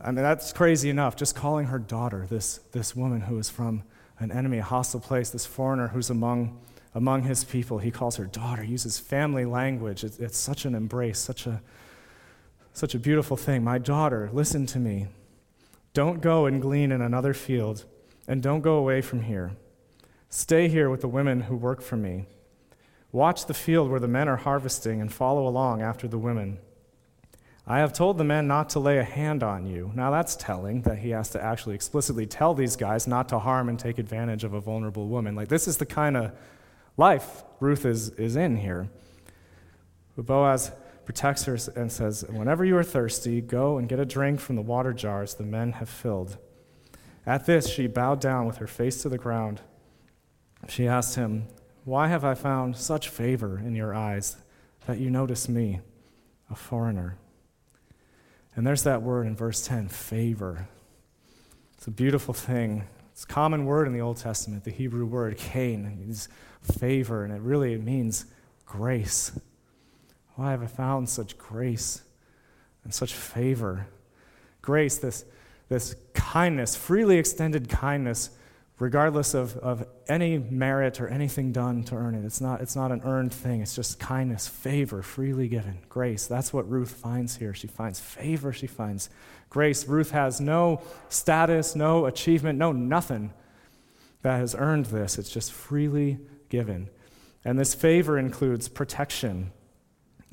I 0.00 0.06
mean, 0.06 0.22
that's 0.22 0.52
crazy 0.52 0.88
enough, 0.88 1.14
just 1.14 1.36
calling 1.36 1.66
her 1.66 1.78
daughter, 1.78 2.26
this, 2.30 2.58
this 2.72 2.96
woman 2.96 3.22
who 3.22 3.38
is 3.38 3.50
from 3.50 3.82
an 4.18 4.32
enemy, 4.32 4.58
a 4.58 4.62
hostile 4.62 5.00
place, 5.00 5.30
this 5.30 5.44
foreigner 5.44 5.88
who's 5.88 6.08
among, 6.08 6.58
among 6.94 7.22
his 7.22 7.44
people. 7.44 7.78
He 7.78 7.90
calls 7.90 8.16
her 8.16 8.24
daughter, 8.24 8.64
uses 8.64 8.98
family 8.98 9.44
language. 9.44 10.04
It's, 10.04 10.18
it's 10.18 10.38
such 10.38 10.64
an 10.64 10.74
embrace, 10.74 11.18
such 11.18 11.46
a, 11.46 11.62
such 12.72 12.94
a 12.94 12.98
beautiful 12.98 13.36
thing. 13.36 13.62
My 13.62 13.78
daughter, 13.78 14.30
listen 14.32 14.66
to 14.66 14.78
me. 14.78 15.06
Don't 15.92 16.20
go 16.20 16.46
and 16.46 16.62
glean 16.62 16.92
in 16.92 17.00
another 17.00 17.34
field, 17.34 17.84
and 18.28 18.42
don't 18.42 18.60
go 18.60 18.74
away 18.74 19.00
from 19.00 19.22
here. 19.22 19.52
Stay 20.28 20.68
here 20.68 20.88
with 20.88 21.00
the 21.00 21.08
women 21.08 21.42
who 21.42 21.56
work 21.56 21.82
for 21.82 21.96
me. 21.96 22.26
Watch 23.12 23.46
the 23.46 23.54
field 23.54 23.90
where 23.90 23.98
the 23.98 24.06
men 24.06 24.28
are 24.28 24.36
harvesting 24.36 25.00
and 25.00 25.12
follow 25.12 25.46
along 25.48 25.82
after 25.82 26.06
the 26.06 26.18
women. 26.18 26.58
I 27.66 27.78
have 27.78 27.92
told 27.92 28.18
the 28.18 28.24
men 28.24 28.46
not 28.46 28.70
to 28.70 28.80
lay 28.80 28.98
a 28.98 29.04
hand 29.04 29.42
on 29.42 29.66
you. 29.66 29.92
Now 29.94 30.10
that's 30.10 30.36
telling 30.36 30.82
that 30.82 30.98
he 30.98 31.10
has 31.10 31.30
to 31.30 31.42
actually 31.42 31.74
explicitly 31.74 32.26
tell 32.26 32.54
these 32.54 32.76
guys 32.76 33.06
not 33.06 33.28
to 33.30 33.38
harm 33.38 33.68
and 33.68 33.78
take 33.78 33.98
advantage 33.98 34.44
of 34.44 34.54
a 34.54 34.60
vulnerable 34.60 35.08
woman. 35.08 35.34
Like, 35.34 35.48
this 35.48 35.68
is 35.68 35.76
the 35.76 35.86
kind 35.86 36.16
of 36.16 36.32
life 37.00 37.42
Ruth 37.60 37.84
is, 37.84 38.10
is 38.10 38.36
in 38.36 38.58
here. 38.58 38.88
But 40.14 40.26
Boaz 40.26 40.70
protects 41.04 41.44
her 41.46 41.58
and 41.74 41.90
says, 41.90 42.24
Whenever 42.28 42.64
you 42.64 42.76
are 42.76 42.84
thirsty, 42.84 43.40
go 43.40 43.78
and 43.78 43.88
get 43.88 43.98
a 43.98 44.04
drink 44.04 44.38
from 44.38 44.56
the 44.56 44.62
water 44.62 44.92
jars 44.92 45.34
the 45.34 45.42
men 45.42 45.72
have 45.72 45.88
filled. 45.88 46.36
At 47.26 47.46
this, 47.46 47.68
she 47.68 47.86
bowed 47.86 48.20
down 48.20 48.46
with 48.46 48.58
her 48.58 48.66
face 48.66 49.02
to 49.02 49.08
the 49.08 49.18
ground. 49.18 49.62
She 50.68 50.86
asked 50.86 51.16
him, 51.16 51.48
Why 51.84 52.08
have 52.08 52.24
I 52.24 52.34
found 52.34 52.76
such 52.76 53.08
favor 53.08 53.58
in 53.58 53.74
your 53.74 53.94
eyes 53.94 54.36
that 54.86 54.98
you 54.98 55.10
notice 55.10 55.48
me, 55.48 55.80
a 56.50 56.54
foreigner? 56.54 57.16
And 58.54 58.66
there's 58.66 58.82
that 58.82 59.02
word 59.02 59.26
in 59.26 59.34
verse 59.34 59.66
10 59.66 59.88
favor. 59.88 60.68
It's 61.76 61.86
a 61.86 61.90
beautiful 61.90 62.34
thing. 62.34 62.84
It's 63.20 63.26
a 63.26 63.34
common 63.34 63.66
word 63.66 63.86
in 63.86 63.92
the 63.92 64.00
Old 64.00 64.16
Testament, 64.16 64.64
the 64.64 64.70
Hebrew 64.70 65.04
word 65.04 65.36
kain. 65.36 65.82
means 65.98 66.26
favor, 66.62 67.22
and 67.22 67.34
it 67.34 67.42
really 67.42 67.74
it 67.74 67.84
means 67.84 68.24
grace. 68.64 69.38
Why 70.36 70.52
have 70.52 70.62
I 70.62 70.66
found 70.66 71.06
such 71.06 71.36
grace 71.36 72.00
and 72.82 72.94
such 72.94 73.12
favor? 73.12 73.88
Grace, 74.62 74.96
this, 74.96 75.26
this 75.68 75.96
kindness, 76.14 76.74
freely 76.74 77.18
extended 77.18 77.68
kindness, 77.68 78.30
regardless 78.80 79.34
of, 79.34 79.58
of 79.58 79.86
any 80.08 80.38
merit 80.38 81.02
or 81.02 81.06
anything 81.06 81.52
done 81.52 81.84
to 81.84 81.94
earn 81.94 82.14
it. 82.14 82.24
It's 82.24 82.40
not, 82.40 82.62
it's 82.62 82.74
not 82.74 82.90
an 82.90 83.02
earned 83.04 83.32
thing, 83.32 83.60
it's 83.60 83.76
just 83.76 84.00
kindness, 84.00 84.48
favor, 84.48 85.02
freely 85.02 85.48
given. 85.48 85.78
Grace. 85.90 86.26
That's 86.26 86.52
what 86.52 86.68
Ruth 86.68 86.90
finds 86.90 87.36
here. 87.36 87.52
She 87.52 87.66
finds 87.66 88.00
favor, 88.00 88.54
she 88.54 88.66
finds 88.66 89.10
grace. 89.50 89.86
Ruth 89.86 90.12
has 90.12 90.40
no 90.40 90.80
status, 91.10 91.76
no 91.76 92.06
achievement, 92.06 92.58
no 92.58 92.72
nothing 92.72 93.34
that 94.22 94.38
has 94.38 94.54
earned 94.54 94.86
this. 94.86 95.18
It's 95.18 95.30
just 95.30 95.52
freely 95.52 96.18
given. 96.48 96.88
And 97.44 97.58
this 97.58 97.74
favor 97.74 98.18
includes 98.18 98.68
protection, 98.68 99.52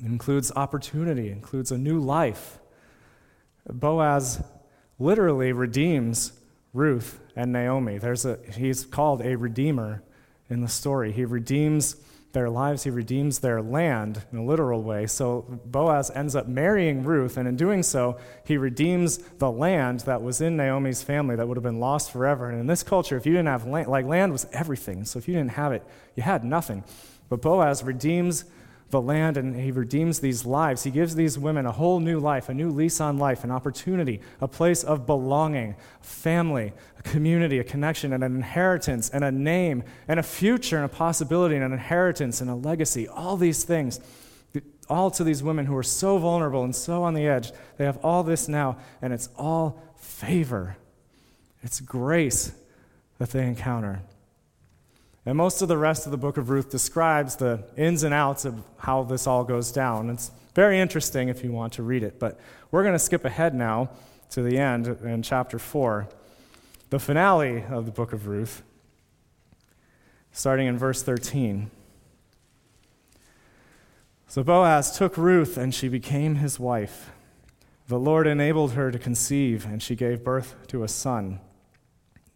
includes 0.02 0.50
opportunity, 0.56 1.30
includes 1.30 1.70
a 1.70 1.76
new 1.76 2.00
life. 2.00 2.58
Boaz 3.70 4.42
literally 4.98 5.52
redeems 5.52 6.32
Ruth 6.72 7.20
and 7.34 7.52
Naomi. 7.52 7.98
There's 7.98 8.24
a, 8.24 8.38
he's 8.54 8.84
called 8.84 9.22
a 9.22 9.36
redeemer 9.36 10.02
in 10.50 10.60
the 10.60 10.68
story. 10.68 11.12
He 11.12 11.24
redeems 11.24 11.96
their 12.32 12.50
lives, 12.50 12.84
he 12.84 12.90
redeems 12.90 13.38
their 13.38 13.62
land 13.62 14.22
in 14.30 14.38
a 14.38 14.44
literal 14.44 14.82
way. 14.82 15.06
So 15.06 15.60
Boaz 15.64 16.10
ends 16.14 16.36
up 16.36 16.46
marrying 16.46 17.02
Ruth, 17.02 17.38
and 17.38 17.48
in 17.48 17.56
doing 17.56 17.82
so, 17.82 18.18
he 18.44 18.58
redeems 18.58 19.16
the 19.38 19.50
land 19.50 20.00
that 20.00 20.22
was 20.22 20.42
in 20.42 20.56
Naomi's 20.56 21.02
family 21.02 21.36
that 21.36 21.48
would 21.48 21.56
have 21.56 21.64
been 21.64 21.80
lost 21.80 22.12
forever. 22.12 22.50
And 22.50 22.60
in 22.60 22.66
this 22.66 22.82
culture, 22.82 23.16
if 23.16 23.24
you 23.24 23.32
didn't 23.32 23.48
have 23.48 23.66
land, 23.66 23.88
like 23.88 24.04
land 24.04 24.32
was 24.32 24.46
everything. 24.52 25.04
So 25.06 25.18
if 25.18 25.26
you 25.26 25.34
didn't 25.34 25.52
have 25.52 25.72
it, 25.72 25.82
you 26.16 26.22
had 26.22 26.44
nothing. 26.44 26.84
But 27.30 27.40
Boaz 27.40 27.82
redeems 27.82 28.44
the 28.90 29.00
land 29.00 29.36
and 29.36 29.54
he 29.54 29.70
redeems 29.70 30.20
these 30.20 30.46
lives. 30.46 30.84
He 30.84 30.90
gives 30.90 31.14
these 31.14 31.38
women 31.38 31.66
a 31.66 31.72
whole 31.72 32.00
new 32.00 32.18
life, 32.18 32.48
a 32.48 32.54
new 32.54 32.70
lease 32.70 33.00
on 33.00 33.18
life, 33.18 33.44
an 33.44 33.50
opportunity, 33.50 34.20
a 34.40 34.48
place 34.48 34.82
of 34.82 35.06
belonging, 35.06 35.76
family, 36.00 36.72
a 36.98 37.02
community, 37.02 37.58
a 37.58 37.64
connection, 37.64 38.12
and 38.12 38.24
an 38.24 38.34
inheritance, 38.34 39.10
and 39.10 39.24
a 39.24 39.30
name, 39.30 39.84
and 40.06 40.18
a 40.18 40.22
future, 40.22 40.76
and 40.76 40.86
a 40.86 40.88
possibility, 40.88 41.54
and 41.54 41.64
an 41.64 41.72
inheritance, 41.72 42.40
and 42.40 42.48
a 42.48 42.54
legacy. 42.54 43.06
All 43.06 43.36
these 43.36 43.62
things, 43.62 44.00
all 44.88 45.10
to 45.10 45.22
these 45.22 45.42
women 45.42 45.66
who 45.66 45.76
are 45.76 45.82
so 45.82 46.16
vulnerable 46.16 46.64
and 46.64 46.74
so 46.74 47.02
on 47.02 47.12
the 47.12 47.26
edge. 47.26 47.52
They 47.76 47.84
have 47.84 47.98
all 47.98 48.22
this 48.22 48.48
now, 48.48 48.78
and 49.02 49.12
it's 49.12 49.28
all 49.36 49.82
favor. 49.96 50.76
It's 51.62 51.80
grace 51.80 52.52
that 53.18 53.30
they 53.30 53.46
encounter. 53.46 54.00
And 55.28 55.36
most 55.36 55.60
of 55.60 55.68
the 55.68 55.76
rest 55.76 56.06
of 56.06 56.10
the 56.10 56.16
book 56.16 56.38
of 56.38 56.48
Ruth 56.48 56.70
describes 56.70 57.36
the 57.36 57.62
ins 57.76 58.02
and 58.02 58.14
outs 58.14 58.46
of 58.46 58.62
how 58.78 59.02
this 59.02 59.26
all 59.26 59.44
goes 59.44 59.70
down. 59.70 60.08
It's 60.08 60.30
very 60.54 60.80
interesting 60.80 61.28
if 61.28 61.44
you 61.44 61.52
want 61.52 61.74
to 61.74 61.82
read 61.82 62.02
it, 62.02 62.18
but 62.18 62.40
we're 62.70 62.82
going 62.82 62.94
to 62.94 62.98
skip 62.98 63.26
ahead 63.26 63.54
now 63.54 63.90
to 64.30 64.40
the 64.40 64.56
end 64.56 64.86
in 64.86 65.20
chapter 65.20 65.58
4, 65.58 66.08
the 66.88 66.98
finale 66.98 67.62
of 67.68 67.84
the 67.84 67.90
book 67.90 68.14
of 68.14 68.26
Ruth, 68.26 68.62
starting 70.32 70.66
in 70.66 70.78
verse 70.78 71.02
13. 71.02 71.70
So 74.28 74.42
Boaz 74.42 74.96
took 74.96 75.18
Ruth, 75.18 75.58
and 75.58 75.74
she 75.74 75.90
became 75.90 76.36
his 76.36 76.58
wife. 76.58 77.10
The 77.86 77.98
Lord 77.98 78.26
enabled 78.26 78.72
her 78.72 78.90
to 78.90 78.98
conceive, 78.98 79.66
and 79.66 79.82
she 79.82 79.94
gave 79.94 80.24
birth 80.24 80.54
to 80.68 80.84
a 80.84 80.88
son. 80.88 81.40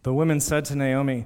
The 0.03 0.13
women 0.13 0.39
said 0.39 0.65
to 0.65 0.75
Naomi, 0.75 1.25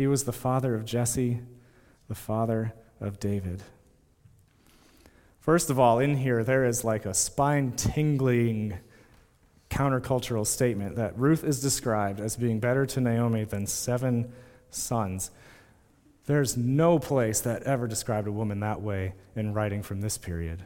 He 0.00 0.06
was 0.06 0.24
the 0.24 0.32
father 0.32 0.74
of 0.74 0.86
Jesse, 0.86 1.40
the 2.08 2.14
father 2.14 2.72
of 3.02 3.20
David. 3.20 3.62
First 5.40 5.68
of 5.68 5.78
all, 5.78 5.98
in 5.98 6.16
here, 6.16 6.42
there 6.42 6.64
is 6.64 6.84
like 6.84 7.04
a 7.04 7.12
spine 7.12 7.72
tingling 7.72 8.78
countercultural 9.68 10.46
statement 10.46 10.96
that 10.96 11.18
Ruth 11.18 11.44
is 11.44 11.60
described 11.60 12.18
as 12.18 12.38
being 12.38 12.60
better 12.60 12.86
to 12.86 13.00
Naomi 13.02 13.44
than 13.44 13.66
seven 13.66 14.32
sons. 14.70 15.32
There's 16.24 16.56
no 16.56 16.98
place 16.98 17.42
that 17.42 17.64
ever 17.64 17.86
described 17.86 18.26
a 18.26 18.32
woman 18.32 18.60
that 18.60 18.80
way 18.80 19.12
in 19.36 19.52
writing 19.52 19.82
from 19.82 20.00
this 20.00 20.16
period, 20.16 20.64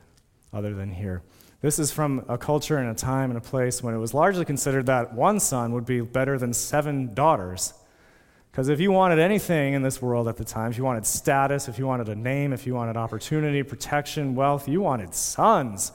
other 0.53 0.75
than 0.75 0.93
here. 0.93 1.23
This 1.61 1.81
is 1.81 1.91
from 1.91 2.25
a 2.29 2.39
culture 2.39 2.79
and 2.79 2.89
a 2.89 2.95
time 2.95 3.33
and 3.33 3.39
a 3.39 3.41
place 3.41 3.83
when 3.83 3.95
it 3.95 3.99
was 3.99 4.15
largely 4.15 4.45
considered 4.45 4.87
that 4.87 5.13
one 5.13 5.41
son 5.41 5.73
would 5.73 5.87
be 5.87 6.03
better 6.03 6.39
than 6.39 6.53
seven 6.53 7.15
daughters. 7.15 7.75
Because 8.55 8.69
if 8.69 8.79
you 8.79 8.93
wanted 8.93 9.19
anything 9.19 9.75
in 9.75 9.83
this 9.83 10.01
world 10.01 10.29
at 10.29 10.37
the 10.37 10.45
time, 10.45 10.71
if 10.71 10.79
you 10.79 10.85
wanted 10.85 11.05
status, 11.05 11.67
if 11.67 11.77
you 11.77 11.89
wanted 11.89 12.09
a 12.09 12.15
name, 12.15 12.53
if 12.53 12.69
you 12.69 12.75
wanted 12.77 12.97
opportunity, 12.97 13.65
protection, 13.65 14.37
wealth, 14.37 14.69
you 14.69 14.81
wanted 14.81 15.13
sons. 15.13 15.91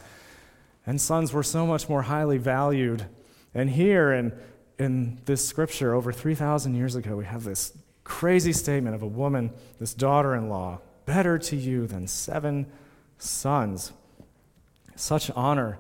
And 0.85 0.99
sons 0.99 1.31
were 1.31 1.41
so 1.41 1.65
much 1.65 1.87
more 1.87 2.01
highly 2.01 2.37
valued. 2.37 3.05
And 3.53 3.69
here 3.69 4.11
in, 4.11 4.37
in 4.77 5.19
this 5.23 5.47
scripture, 5.47 5.93
over 5.93 6.11
3,000 6.11 6.75
years 6.75 6.95
ago, 6.95 7.15
we 7.15 7.23
have 7.23 7.45
this 7.45 7.71
crazy 8.03 8.51
statement 8.51 8.93
of 8.93 9.03
a 9.03 9.07
woman, 9.07 9.51
this 9.79 9.93
daughter 9.93 10.35
in 10.35 10.49
law, 10.49 10.81
better 11.05 11.37
to 11.37 11.55
you 11.55 11.87
than 11.87 12.07
seven 12.09 12.65
sons. 13.19 13.93
Such 14.97 15.31
honor 15.31 15.79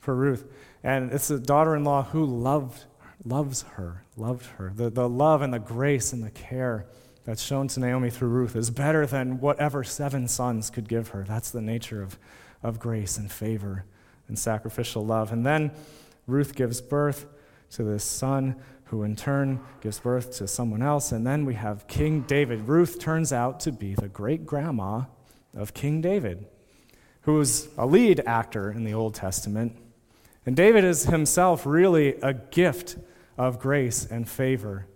for 0.00 0.14
Ruth. 0.14 0.46
And 0.82 1.12
it's 1.12 1.30
a 1.30 1.38
daughter 1.38 1.76
in 1.76 1.84
law 1.84 2.04
who 2.04 2.24
loved, 2.24 2.84
loves 3.26 3.60
her, 3.74 4.03
loved 4.16 4.46
her. 4.58 4.72
The, 4.74 4.90
the 4.90 5.08
love 5.08 5.42
and 5.42 5.52
the 5.52 5.58
grace 5.58 6.12
and 6.12 6.22
the 6.22 6.30
care 6.30 6.86
that's 7.24 7.42
shown 7.42 7.68
to 7.68 7.80
Naomi 7.80 8.10
through 8.10 8.28
Ruth 8.28 8.54
is 8.54 8.70
better 8.70 9.06
than 9.06 9.40
whatever 9.40 9.82
seven 9.82 10.28
sons 10.28 10.70
could 10.70 10.88
give 10.88 11.08
her. 11.08 11.24
That's 11.24 11.50
the 11.50 11.62
nature 11.62 12.02
of, 12.02 12.18
of 12.62 12.78
grace 12.78 13.16
and 13.16 13.30
favor 13.30 13.84
and 14.28 14.38
sacrificial 14.38 15.04
love. 15.04 15.32
And 15.32 15.44
then 15.44 15.72
Ruth 16.26 16.54
gives 16.54 16.80
birth 16.80 17.26
to 17.72 17.82
this 17.82 18.04
son 18.04 18.56
who 18.84 19.02
in 19.02 19.16
turn 19.16 19.60
gives 19.80 19.98
birth 19.98 20.36
to 20.36 20.46
someone 20.46 20.82
else. 20.82 21.12
And 21.12 21.26
then 21.26 21.44
we 21.44 21.54
have 21.54 21.86
King 21.88 22.20
David. 22.22 22.68
Ruth 22.68 22.98
turns 22.98 23.32
out 23.32 23.58
to 23.60 23.72
be 23.72 23.94
the 23.94 24.08
great 24.08 24.44
grandma 24.44 25.04
of 25.56 25.74
King 25.74 26.00
David, 26.00 26.46
who 27.22 27.34
was 27.34 27.68
a 27.78 27.86
lead 27.86 28.20
actor 28.26 28.70
in 28.70 28.84
the 28.84 28.94
Old 28.94 29.14
Testament. 29.14 29.76
And 30.46 30.54
David 30.54 30.84
is 30.84 31.04
himself 31.04 31.64
really 31.64 32.16
a 32.20 32.34
gift 32.34 32.96
of 33.36 33.58
grace 33.58 34.06
and 34.06 34.28
favor 34.28 34.86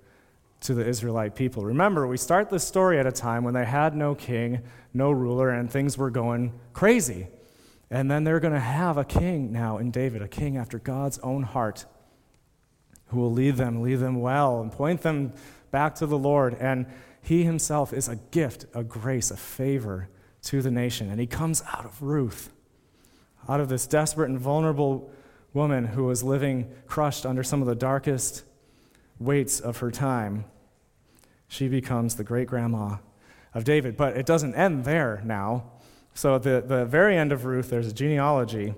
to 0.60 0.74
the 0.74 0.86
Israelite 0.86 1.36
people. 1.36 1.64
Remember, 1.64 2.06
we 2.06 2.16
start 2.16 2.50
this 2.50 2.64
story 2.64 2.98
at 2.98 3.06
a 3.06 3.12
time 3.12 3.44
when 3.44 3.54
they 3.54 3.64
had 3.64 3.94
no 3.94 4.14
king, 4.14 4.60
no 4.92 5.10
ruler, 5.10 5.50
and 5.50 5.70
things 5.70 5.96
were 5.96 6.10
going 6.10 6.52
crazy. 6.72 7.28
And 7.90 8.10
then 8.10 8.24
they're 8.24 8.40
going 8.40 8.54
to 8.54 8.60
have 8.60 8.98
a 8.98 9.04
king 9.04 9.52
now 9.52 9.78
in 9.78 9.90
David, 9.90 10.20
a 10.20 10.28
king 10.28 10.56
after 10.56 10.78
God's 10.78 11.18
own 11.20 11.42
heart, 11.44 11.86
who 13.06 13.20
will 13.20 13.32
lead 13.32 13.56
them, 13.56 13.82
lead 13.82 13.96
them 13.96 14.20
well, 14.20 14.60
and 14.60 14.70
point 14.70 15.02
them 15.02 15.32
back 15.70 15.94
to 15.96 16.06
the 16.06 16.18
Lord. 16.18 16.54
And 16.54 16.86
he 17.22 17.44
himself 17.44 17.92
is 17.92 18.08
a 18.08 18.16
gift, 18.16 18.66
a 18.74 18.82
grace, 18.82 19.30
a 19.30 19.36
favor 19.36 20.08
to 20.42 20.60
the 20.60 20.70
nation. 20.70 21.08
And 21.08 21.20
he 21.20 21.26
comes 21.26 21.62
out 21.72 21.84
of 21.84 22.02
Ruth, 22.02 22.50
out 23.48 23.60
of 23.60 23.68
this 23.68 23.86
desperate 23.86 24.28
and 24.28 24.38
vulnerable 24.38 25.10
woman 25.54 25.86
who 25.86 26.04
was 26.04 26.22
living 26.22 26.70
crushed 26.86 27.24
under 27.24 27.42
some 27.42 27.60
of 27.60 27.68
the 27.68 27.74
darkest 27.74 28.44
weights 29.18 29.60
of 29.60 29.78
her 29.78 29.90
time. 29.90 30.44
She 31.48 31.68
becomes 31.68 32.16
the 32.16 32.24
great 32.24 32.46
grandma 32.46 32.96
of 33.54 33.64
David. 33.64 33.96
But 33.96 34.16
it 34.16 34.26
doesn't 34.26 34.54
end 34.54 34.84
there 34.84 35.22
now. 35.24 35.64
So 36.14 36.34
at 36.34 36.42
the, 36.42 36.62
the 36.66 36.84
very 36.84 37.16
end 37.16 37.32
of 37.32 37.44
Ruth, 37.44 37.70
there's 37.70 37.86
a 37.86 37.92
genealogy, 37.92 38.74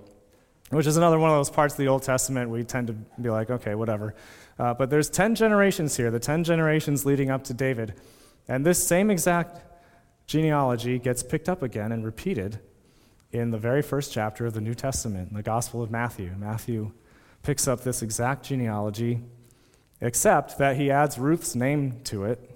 which 0.69 0.87
is 0.87 0.97
another 0.97 1.19
one 1.19 1.29
of 1.29 1.35
those 1.35 1.49
parts 1.49 1.73
of 1.73 1.77
the 1.79 1.87
Old 1.87 2.03
Testament 2.03 2.49
we 2.49 2.63
tend 2.63 2.87
to 2.87 2.93
be 2.93 3.29
like, 3.29 3.49
okay, 3.49 3.75
whatever. 3.75 4.15
Uh, 4.59 4.73
but 4.73 4.89
there's 4.89 5.09
10 5.09 5.35
generations 5.35 5.97
here, 5.97 6.11
the 6.11 6.19
10 6.19 6.43
generations 6.43 7.05
leading 7.05 7.29
up 7.29 7.43
to 7.45 7.53
David. 7.53 7.95
And 8.47 8.65
this 8.65 8.85
same 8.85 9.09
exact 9.09 9.59
genealogy 10.27 10.99
gets 10.99 11.23
picked 11.23 11.49
up 11.49 11.61
again 11.63 11.91
and 11.91 12.05
repeated 12.05 12.59
in 13.31 13.51
the 13.51 13.57
very 13.57 13.81
first 13.81 14.11
chapter 14.11 14.45
of 14.45 14.53
the 14.53 14.61
New 14.61 14.73
Testament, 14.73 15.29
in 15.29 15.35
the 15.35 15.43
Gospel 15.43 15.81
of 15.81 15.89
Matthew. 15.89 16.31
Matthew 16.37 16.91
picks 17.43 17.67
up 17.67 17.81
this 17.81 18.01
exact 18.01 18.45
genealogy, 18.45 19.21
except 19.99 20.57
that 20.57 20.75
he 20.75 20.91
adds 20.91 21.17
Ruth's 21.17 21.55
name 21.55 22.01
to 22.05 22.25
it, 22.25 22.51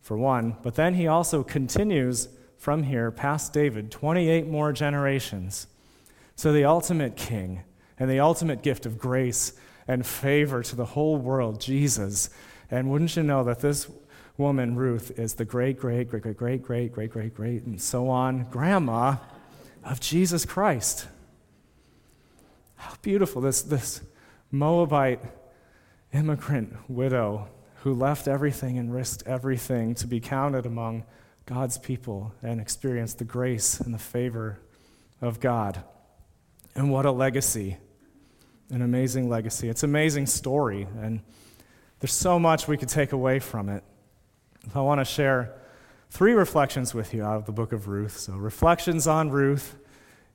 for 0.00 0.16
one, 0.16 0.56
but 0.62 0.74
then 0.76 0.94
he 0.94 1.06
also 1.06 1.42
continues 1.42 2.28
from 2.56 2.84
here 2.84 3.10
past 3.10 3.52
David, 3.52 3.90
28 3.90 4.46
more 4.46 4.72
generations, 4.72 5.66
to 6.36 6.52
the 6.52 6.64
ultimate 6.64 7.16
king 7.16 7.62
and 7.98 8.10
the 8.10 8.20
ultimate 8.20 8.62
gift 8.62 8.86
of 8.86 8.98
grace 8.98 9.52
and 9.86 10.06
favor 10.06 10.62
to 10.62 10.76
the 10.76 10.84
whole 10.84 11.16
world, 11.16 11.60
Jesus. 11.60 12.30
And 12.70 12.90
wouldn't 12.90 13.16
you 13.16 13.22
know 13.22 13.44
that 13.44 13.60
this 13.60 13.90
woman, 14.38 14.74
Ruth, 14.74 15.18
is 15.18 15.34
the 15.34 15.44
great, 15.44 15.78
great, 15.78 16.08
great, 16.08 16.22
great, 16.22 16.36
great, 16.36 16.62
great, 16.62 16.92
great, 16.92 17.10
great, 17.10 17.34
great, 17.34 17.64
and 17.64 17.80
so 17.80 18.08
on, 18.08 18.44
grandma 18.50 19.16
of 19.84 20.00
Jesus 20.00 20.44
Christ? 20.44 21.06
How 22.76 22.94
beautiful 23.02 23.42
this, 23.42 23.62
this 23.62 24.00
Moabite 24.50 25.20
immigrant 26.12 26.74
widow 26.88 27.48
who 27.82 27.94
left 27.94 28.28
everything 28.28 28.78
and 28.78 28.92
risked 28.92 29.22
everything 29.26 29.94
to 29.94 30.06
be 30.06 30.20
counted 30.20 30.66
among 30.66 31.04
God's 31.46 31.78
people 31.78 32.32
and 32.42 32.60
experience 32.60 33.14
the 33.14 33.24
grace 33.24 33.80
and 33.80 33.94
the 33.94 33.98
favor 33.98 34.60
of 35.20 35.40
God. 35.40 35.82
And 36.74 36.90
what 36.90 37.06
a 37.06 37.12
legacy! 37.12 37.76
An 38.70 38.82
amazing 38.82 39.28
legacy. 39.28 39.68
It's 39.68 39.82
an 39.82 39.90
amazing 39.90 40.26
story, 40.26 40.86
and 41.00 41.20
there's 41.98 42.12
so 42.12 42.38
much 42.38 42.68
we 42.68 42.76
could 42.76 42.88
take 42.88 43.12
away 43.12 43.40
from 43.40 43.68
it. 43.68 43.82
I 44.74 44.80
want 44.80 45.00
to 45.00 45.04
share 45.04 45.59
three 46.10 46.32
reflections 46.32 46.92
with 46.92 47.14
you 47.14 47.24
out 47.24 47.36
of 47.36 47.46
the 47.46 47.52
book 47.52 47.72
of 47.72 47.88
Ruth. 47.88 48.18
So, 48.18 48.34
reflections 48.34 49.06
on 49.06 49.30
Ruth 49.30 49.76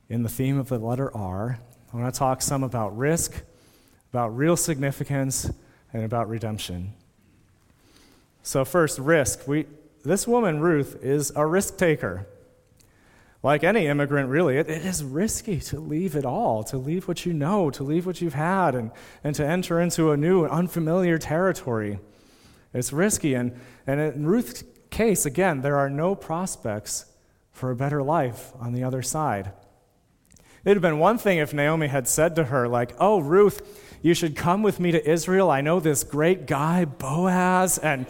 in 0.09 0.23
the 0.23 0.29
theme 0.29 0.57
of 0.57 0.69
the 0.69 0.79
letter 0.79 1.15
R. 1.15 1.59
I 1.93 1.97
want 1.97 2.13
to 2.13 2.17
talk 2.17 2.41
some 2.41 2.63
about 2.63 2.97
risk, 2.97 3.43
about 4.11 4.35
real 4.35 4.55
significance, 4.57 5.51
and 5.93 6.03
about 6.03 6.29
redemption. 6.29 6.93
So, 8.41 8.63
first, 8.65 8.99
risk. 8.99 9.47
We, 9.47 9.65
this 10.03 10.27
woman, 10.27 10.59
Ruth, 10.59 10.97
is 11.03 11.31
a 11.35 11.45
risk 11.45 11.77
taker. 11.77 12.25
Like 13.43 13.63
any 13.63 13.85
immigrant, 13.85 14.29
really, 14.29 14.57
it, 14.57 14.67
it 14.69 14.83
is 14.85 15.03
risky 15.03 15.59
to 15.59 15.79
leave 15.79 16.15
it 16.15 16.25
all, 16.25 16.63
to 16.63 16.77
leave 16.77 17.07
what 17.07 17.25
you 17.25 17.33
know, 17.33 17.69
to 17.71 17.83
leave 17.83 18.05
what 18.05 18.21
you've 18.21 18.33
had, 18.33 18.75
and, 18.75 18.91
and 19.23 19.35
to 19.35 19.45
enter 19.45 19.79
into 19.79 20.11
a 20.11 20.17
new, 20.17 20.43
and 20.45 20.51
unfamiliar 20.51 21.17
territory. 21.17 21.99
It's 22.73 22.91
risky. 22.91 23.35
And, 23.35 23.59
and 23.85 23.99
in 23.99 24.25
Ruth's 24.25 24.63
case, 24.95 25.25
again, 25.25 25.59
there 25.61 25.77
are 25.77 25.89
no 25.89 26.15
prospects 26.15 27.05
for 27.51 27.69
a 27.69 27.75
better 27.75 28.01
life 28.01 28.53
on 28.59 28.71
the 28.71 28.83
other 28.83 29.01
side. 29.01 29.51
It 30.63 30.69
would 30.69 30.77
have 30.77 30.81
been 30.81 30.99
one 30.99 31.17
thing 31.17 31.37
if 31.37 31.53
Naomi 31.53 31.87
had 31.87 32.07
said 32.07 32.35
to 32.37 32.45
her, 32.45 32.67
like, 32.67 32.95
Oh, 32.97 33.19
Ruth, 33.19 33.61
you 34.01 34.13
should 34.13 34.35
come 34.37 34.63
with 34.63 34.79
me 34.79 34.91
to 34.91 35.09
Israel. 35.09 35.51
I 35.51 35.59
know 35.59 35.81
this 35.81 36.03
great 36.03 36.47
guy, 36.47 36.85
Boaz, 36.85 37.77
and 37.77 38.05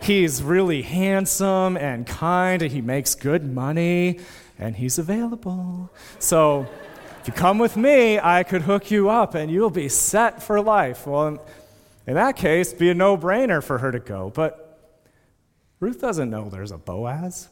he's 0.00 0.40
really 0.40 0.82
handsome 0.82 1.76
and 1.76 2.06
kind, 2.06 2.62
and 2.62 2.70
he 2.70 2.80
makes 2.80 3.16
good 3.16 3.44
money, 3.44 4.20
and 4.56 4.76
he's 4.76 4.98
available. 4.98 5.90
So 6.20 6.68
if 7.20 7.26
you 7.26 7.32
come 7.32 7.58
with 7.58 7.76
me, 7.76 8.20
I 8.20 8.44
could 8.44 8.62
hook 8.62 8.90
you 8.92 9.10
up, 9.10 9.34
and 9.34 9.50
you'll 9.50 9.68
be 9.68 9.88
set 9.88 10.42
for 10.42 10.60
life. 10.60 11.08
Well, 11.08 11.26
in, 11.26 11.40
in 12.06 12.14
that 12.14 12.36
case, 12.36 12.72
be 12.72 12.88
a 12.88 12.94
no 12.94 13.16
brainer 13.16 13.62
for 13.62 13.78
her 13.78 13.90
to 13.90 13.98
go. 13.98 14.30
But 14.32 14.69
Ruth 15.80 16.00
doesn't 16.00 16.30
know 16.30 16.48
there's 16.48 16.70
a 16.70 16.78
Boaz. 16.78 17.48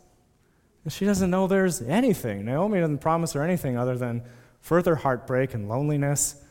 She 0.88 1.04
doesn't 1.04 1.30
know 1.30 1.46
there's 1.46 1.82
anything. 1.82 2.44
Naomi 2.44 2.80
doesn't 2.80 2.98
promise 2.98 3.32
her 3.32 3.42
anything 3.42 3.76
other 3.76 3.96
than 3.96 4.22
further 4.60 4.94
heartbreak 4.96 5.54
and 5.54 5.68
loneliness, 5.68 6.42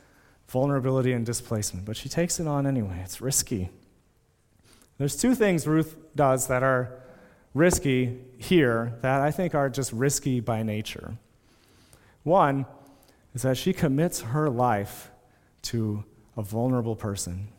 vulnerability 0.47 1.13
and 1.13 1.25
displacement. 1.25 1.85
But 1.85 1.97
she 1.97 2.09
takes 2.09 2.39
it 2.39 2.47
on 2.47 2.67
anyway. 2.67 3.01
It's 3.03 3.21
risky. 3.21 3.69
There's 4.97 5.15
two 5.15 5.35
things 5.35 5.67
Ruth 5.67 5.95
does 6.15 6.47
that 6.47 6.63
are 6.63 6.99
risky 7.53 8.19
here 8.37 8.97
that 9.01 9.21
I 9.21 9.31
think 9.31 9.55
are 9.55 9.69
just 9.69 9.91
risky 9.91 10.39
by 10.39 10.63
nature. 10.63 11.17
One 12.23 12.65
is 13.33 13.43
that 13.43 13.57
she 13.57 13.73
commits 13.73 14.21
her 14.21 14.49
life 14.49 15.11
to 15.63 16.03
a 16.35 16.41
vulnerable 16.41 16.95
person. 16.95 17.49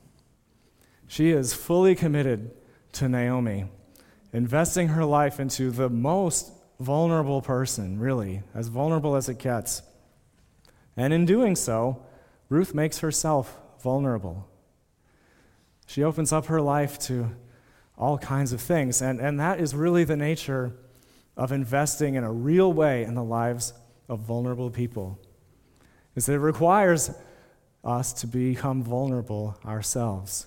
She 1.06 1.30
is 1.30 1.54
fully 1.54 1.94
committed 1.94 2.50
to 2.92 3.08
Naomi, 3.08 3.66
investing 4.32 4.88
her 4.88 5.04
life 5.04 5.40
into 5.40 5.70
the 5.70 5.88
most 5.88 6.52
vulnerable 6.78 7.42
person, 7.42 7.98
really, 7.98 8.42
as 8.54 8.68
vulnerable 8.68 9.16
as 9.16 9.28
it 9.28 9.38
gets. 9.38 9.82
And 10.96 11.12
in 11.12 11.24
doing 11.24 11.56
so, 11.56 12.04
Ruth 12.48 12.74
makes 12.74 12.98
herself 12.98 13.58
vulnerable. 13.82 14.48
She 15.86 16.02
opens 16.02 16.32
up 16.32 16.46
her 16.46 16.60
life 16.60 16.98
to 17.00 17.30
all 17.96 18.18
kinds 18.18 18.52
of 18.52 18.60
things, 18.60 19.02
and, 19.02 19.20
and 19.20 19.40
that 19.40 19.60
is 19.60 19.74
really 19.74 20.04
the 20.04 20.16
nature 20.16 20.72
of 21.36 21.52
investing 21.52 22.14
in 22.14 22.24
a 22.24 22.32
real 22.32 22.72
way 22.72 23.04
in 23.04 23.14
the 23.14 23.24
lives 23.24 23.72
of 24.08 24.20
vulnerable 24.20 24.70
people. 24.70 25.18
Is 26.14 26.26
that 26.26 26.34
it 26.34 26.38
requires 26.38 27.10
us 27.84 28.12
to 28.12 28.26
become 28.26 28.82
vulnerable 28.82 29.56
ourselves. 29.64 30.46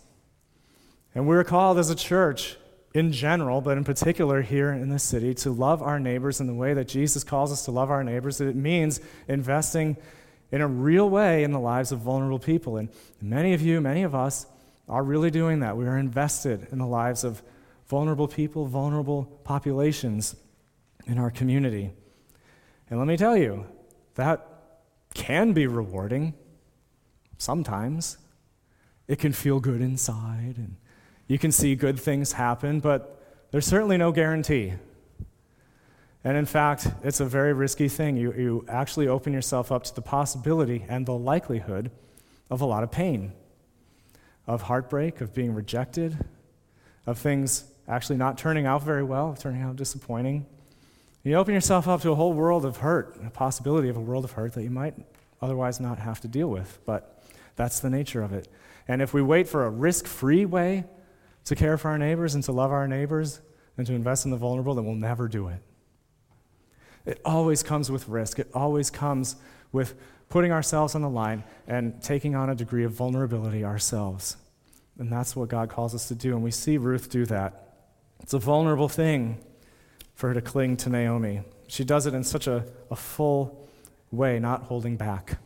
And 1.16 1.28
we're 1.28 1.44
called 1.44 1.80
as 1.80 1.90
a 1.90 1.96
church 1.96 2.58
in 2.94 3.12
general, 3.12 3.62
but 3.62 3.78
in 3.78 3.84
particular 3.84 4.42
here 4.42 4.72
in 4.72 4.90
the 4.90 5.00
city, 5.00 5.34
to 5.34 5.52
love 5.52 5.82
our 5.82 6.00
neighbors 6.00 6.42
in 6.42 6.48
the 6.48 6.54
way 6.54 6.74
that 6.74 6.88
Jesus 6.88 7.24
calls 7.24 7.52
us 7.52 7.66
to 7.66 7.72
love 7.72 7.90
our 7.90 8.04
neighbors. 8.04 8.42
It 8.42 8.56
means 8.56 9.00
investing 9.28 9.98
in 10.52 10.62
a 10.62 10.68
real 10.68 11.10
way 11.10 11.44
in 11.44 11.52
the 11.52 11.60
lives 11.60 11.92
of 11.92 12.00
vulnerable 12.00 12.40
people. 12.40 12.78
And 12.78 12.90
many 13.22 13.54
of 13.54 13.62
you, 13.62 13.80
many 13.80 14.04
of 14.04 14.14
us, 14.14 14.46
are 14.90 15.04
really 15.04 15.32
doing 15.32 15.62
that. 15.62 15.78
We 15.78 15.86
are 15.86 15.98
invested 15.98 16.68
in 16.72 16.80
the 16.80 16.86
lives 16.86 17.24
of 17.24 17.42
vulnerable 17.88 18.28
people, 18.28 18.66
vulnerable 18.66 19.26
populations 19.44 20.36
in 21.08 21.18
our 21.18 21.32
community. 21.32 21.92
And 22.90 23.00
let 23.00 23.08
me 23.08 23.16
tell 23.16 23.38
you, 23.38 23.66
that 24.16 24.46
can 25.14 25.54
be 25.54 25.68
rewarding 25.68 26.34
sometimes. 27.38 28.18
It 29.08 29.20
can 29.20 29.32
feel 29.32 29.60
good 29.60 29.82
inside, 29.82 30.56
and 30.58 30.76
you 31.32 31.40
can 31.40 31.54
see 31.54 31.76
good 31.76 31.98
things 31.98 32.34
happen, 32.34 32.82
but 32.82 33.24
there's 33.52 33.66
certainly 33.66 33.96
no 33.96 34.12
guarantee. 34.12 34.74
And 36.26 36.36
in 36.36 36.46
fact, 36.46 36.90
it's 37.06 37.22
a 37.22 37.26
very 37.26 37.54
risky 37.54 37.88
thing. 37.88 38.18
You, 38.18 38.34
you 38.34 38.66
actually 38.68 39.08
open 39.08 39.32
yourself 39.32 39.72
up 39.72 39.86
to 39.86 39.96
the 39.96 40.02
possibility 40.02 40.84
and 40.90 41.06
the 41.06 41.14
likelihood 41.14 41.90
of 42.50 42.60
a 42.60 42.66
lot 42.66 42.84
of 42.84 42.92
pain, 42.92 43.32
of 44.46 44.64
heartbreak, 44.64 45.22
of 45.22 45.34
being 45.34 45.54
rejected, 45.56 46.18
of 47.08 47.18
things 47.18 47.64
actually 47.88 48.18
not 48.18 48.38
turning 48.38 48.66
out 48.66 48.84
very 48.84 49.04
well, 49.04 49.34
turning 49.34 49.62
out 49.62 49.78
disappointing. 49.78 50.46
You 51.24 51.36
open 51.36 51.54
yourself 51.54 51.88
up 51.88 52.02
to 52.02 52.12
a 52.12 52.16
whole 52.16 52.34
world 52.34 52.66
of 52.66 52.76
hurt, 52.76 53.16
a 53.26 53.30
possibility 53.30 53.88
of 53.88 53.96
a 53.96 54.02
world 54.02 54.26
of 54.26 54.34
hurt 54.34 54.52
that 54.56 54.64
you 54.64 54.70
might 54.70 54.96
otherwise 55.42 55.80
not 55.80 55.98
have 55.98 56.20
to 56.20 56.28
deal 56.28 56.50
with. 56.50 56.80
But 56.86 57.24
that's 57.56 57.80
the 57.80 57.90
nature 57.90 58.22
of 58.22 58.34
it. 58.34 58.50
And 58.86 59.02
if 59.02 59.14
we 59.14 59.22
wait 59.22 59.48
for 59.48 59.66
a 59.66 59.70
risk 59.70 60.06
free 60.08 60.44
way 60.46 60.84
to 61.46 61.56
care 61.56 61.78
for 61.78 61.90
our 61.90 61.98
neighbors 61.98 62.36
and 62.36 62.44
to 62.44 62.52
love 62.52 62.72
our 62.72 62.88
neighbors 62.88 63.42
and 63.78 63.88
to 63.88 63.94
invest 63.94 64.26
in 64.26 64.32
the 64.32 64.38
vulnerable, 64.38 64.76
then 64.76 64.86
we'll 64.86 64.96
never 64.96 65.28
do 65.28 65.48
it. 65.48 65.62
It 67.06 67.20
always 67.26 67.64
comes 67.64 67.90
with 67.90 68.08
risk, 68.08 68.40
it 68.40 68.50
always 68.54 68.90
comes 68.90 69.36
with 69.72 69.96
putting 70.30 70.52
ourselves 70.52 70.96
on 70.96 71.02
the 71.02 71.10
line 71.10 71.44
and 71.68 72.02
taking 72.02 72.36
on 72.36 72.50
a 72.50 72.56
degree 72.56 72.84
of 72.84 72.92
vulnerability 72.92 73.64
ourselves. 73.64 74.38
And 74.98 75.12
that's 75.12 75.36
what 75.36 75.50
God 75.50 75.70
calls 75.70 75.96
us 75.96 76.08
to 76.10 76.16
do. 76.16 76.34
And 76.34 76.44
we 76.44 76.52
see 76.52 76.78
Ruth 76.78 77.10
do 77.10 77.26
that. 77.26 77.76
It's 78.22 78.34
a 78.34 78.40
vulnerable 78.40 78.90
thing 78.90 79.44
for 80.14 80.28
her 80.28 80.34
to 80.34 80.42
cling 80.42 80.78
to 80.78 80.90
Naomi. 80.90 81.42
She 81.68 81.84
does 81.84 82.06
it 82.06 82.14
in 82.14 82.24
such 82.24 82.48
a, 82.48 82.66
a 82.90 82.96
full 82.96 83.68
way, 84.12 84.40
not 84.40 84.64
holding 84.64 84.98
back. 84.98 85.40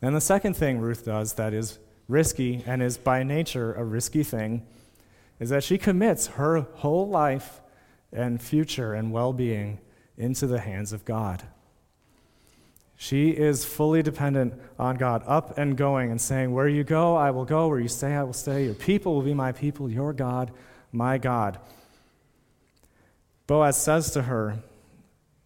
And 0.00 0.16
the 0.16 0.20
second 0.20 0.54
thing 0.54 0.80
Ruth 0.80 1.04
does 1.04 1.34
that 1.34 1.54
is 1.54 1.78
risky 2.12 2.62
and 2.66 2.82
is 2.82 2.98
by 2.98 3.22
nature 3.22 3.72
a 3.72 3.82
risky 3.82 4.22
thing 4.22 4.64
is 5.40 5.48
that 5.48 5.64
she 5.64 5.78
commits 5.78 6.28
her 6.28 6.60
whole 6.60 7.08
life 7.08 7.60
and 8.12 8.40
future 8.40 8.92
and 8.92 9.10
well 9.10 9.32
being 9.32 9.78
into 10.16 10.46
the 10.46 10.60
hands 10.60 10.92
of 10.92 11.04
God. 11.04 11.42
She 12.96 13.30
is 13.30 13.64
fully 13.64 14.02
dependent 14.02 14.54
on 14.78 14.96
God, 14.96 15.24
up 15.26 15.58
and 15.58 15.76
going 15.76 16.12
and 16.12 16.20
saying, 16.20 16.52
Where 16.52 16.68
you 16.68 16.84
go, 16.84 17.16
I 17.16 17.32
will 17.32 17.44
go. 17.44 17.66
Where 17.66 17.80
you 17.80 17.88
stay, 17.88 18.14
I 18.14 18.22
will 18.22 18.32
stay. 18.32 18.66
Your 18.66 18.74
people 18.74 19.14
will 19.14 19.22
be 19.22 19.34
my 19.34 19.50
people. 19.50 19.90
Your 19.90 20.12
God, 20.12 20.52
my 20.92 21.18
God. 21.18 21.58
Boaz 23.48 23.76
says 23.76 24.12
to 24.12 24.22
her 24.22 24.58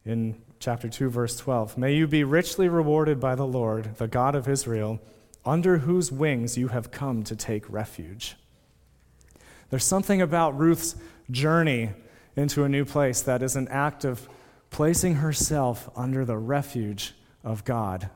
in 0.05 0.37
chapter 0.59 0.90
2, 0.90 1.09
verse 1.09 1.38
12 1.38 1.79
May 1.79 1.94
you 1.94 2.07
be 2.07 2.24
richly 2.24 2.68
rewarded 2.68 3.20
by 3.20 3.35
the 3.35 3.46
Lord, 3.46 3.96
the 3.96 4.09
God 4.09 4.35
of 4.35 4.48
Israel, 4.48 5.00
under 5.46 5.78
whose 5.78 6.11
wings 6.11 6.59
you 6.59 6.68
have 6.68 6.90
come 6.90 7.22
to 7.22 7.37
take 7.37 7.70
refuge. 7.70 8.37
There's 9.70 9.85
something 9.85 10.20
about 10.20 10.59
Ruth's 10.59 10.96
journey 11.30 11.90
into 12.35 12.64
a 12.64 12.68
new 12.68 12.85
place 12.85 13.22
that 13.22 13.42
is 13.42 13.56
an 13.56 13.68
act 13.68 14.04
of 14.04 14.28
placing 14.70 15.16
herself 15.16 15.88
under 15.96 16.24
the 16.24 16.37
refuge 16.37 17.14
of 17.42 17.64
God. 17.64 18.11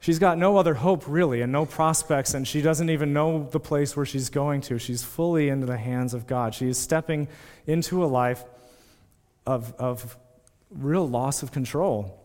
She's 0.00 0.18
got 0.18 0.38
no 0.38 0.56
other 0.56 0.74
hope, 0.74 1.04
really, 1.08 1.42
and 1.42 1.50
no 1.50 1.66
prospects, 1.66 2.32
and 2.32 2.46
she 2.46 2.62
doesn't 2.62 2.88
even 2.88 3.12
know 3.12 3.48
the 3.50 3.60
place 3.60 3.96
where 3.96 4.06
she's 4.06 4.30
going 4.30 4.60
to. 4.62 4.78
She's 4.78 5.02
fully 5.02 5.48
into 5.48 5.66
the 5.66 5.76
hands 5.76 6.14
of 6.14 6.26
God. 6.26 6.54
She 6.54 6.68
is 6.68 6.78
stepping 6.78 7.28
into 7.66 8.04
a 8.04 8.06
life 8.06 8.44
of, 9.44 9.74
of 9.74 10.16
real 10.70 11.08
loss 11.08 11.42
of 11.42 11.50
control. 11.50 12.18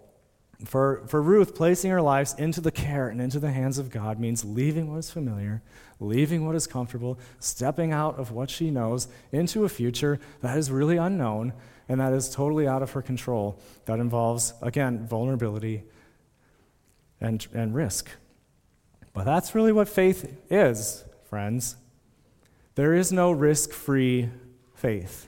For, 0.66 1.04
for 1.08 1.22
Ruth, 1.22 1.56
placing 1.56 1.92
her 1.92 2.02
life 2.02 2.38
into 2.38 2.62
the 2.62 2.72
care 2.72 3.10
and 3.10 3.20
into 3.20 3.40
the 3.40 3.52
hands 3.52 3.78
of 3.78 3.90
God 3.90 4.20
means 4.20 4.46
leaving 4.46 4.90
what 4.90 5.00
is 5.00 5.12
familiar, 5.12 5.62
leaving 6.00 6.46
what 6.46 6.56
is 6.56 6.68
comfortable, 6.68 7.20
stepping 7.40 7.92
out 7.92 8.18
of 8.18 8.32
what 8.32 8.50
she 8.50 8.72
knows 8.72 9.08
into 9.32 9.66
a 9.66 9.70
future 9.70 10.20
that 10.42 10.58
is 10.58 10.72
really 10.72 10.98
unknown 10.98 11.54
and 11.90 12.00
that 12.00 12.14
is 12.14 12.30
totally 12.30 12.68
out 12.68 12.82
of 12.82 12.92
her 12.92 13.02
control. 13.02 13.60
That 13.86 14.00
involves, 14.00 14.54
again, 14.62 15.06
vulnerability 15.06 15.84
and, 17.20 17.46
and 17.54 17.76
risk. 17.76 18.10
But 19.14 19.26
that's 19.26 19.54
really 19.54 19.72
what 19.72 19.90
faith 19.90 20.34
is, 20.50 21.04
friends. 21.26 21.76
There 22.76 22.94
is 22.94 23.12
no 23.12 23.32
risk 23.32 23.72
free 23.72 24.30
faith. 24.76 25.28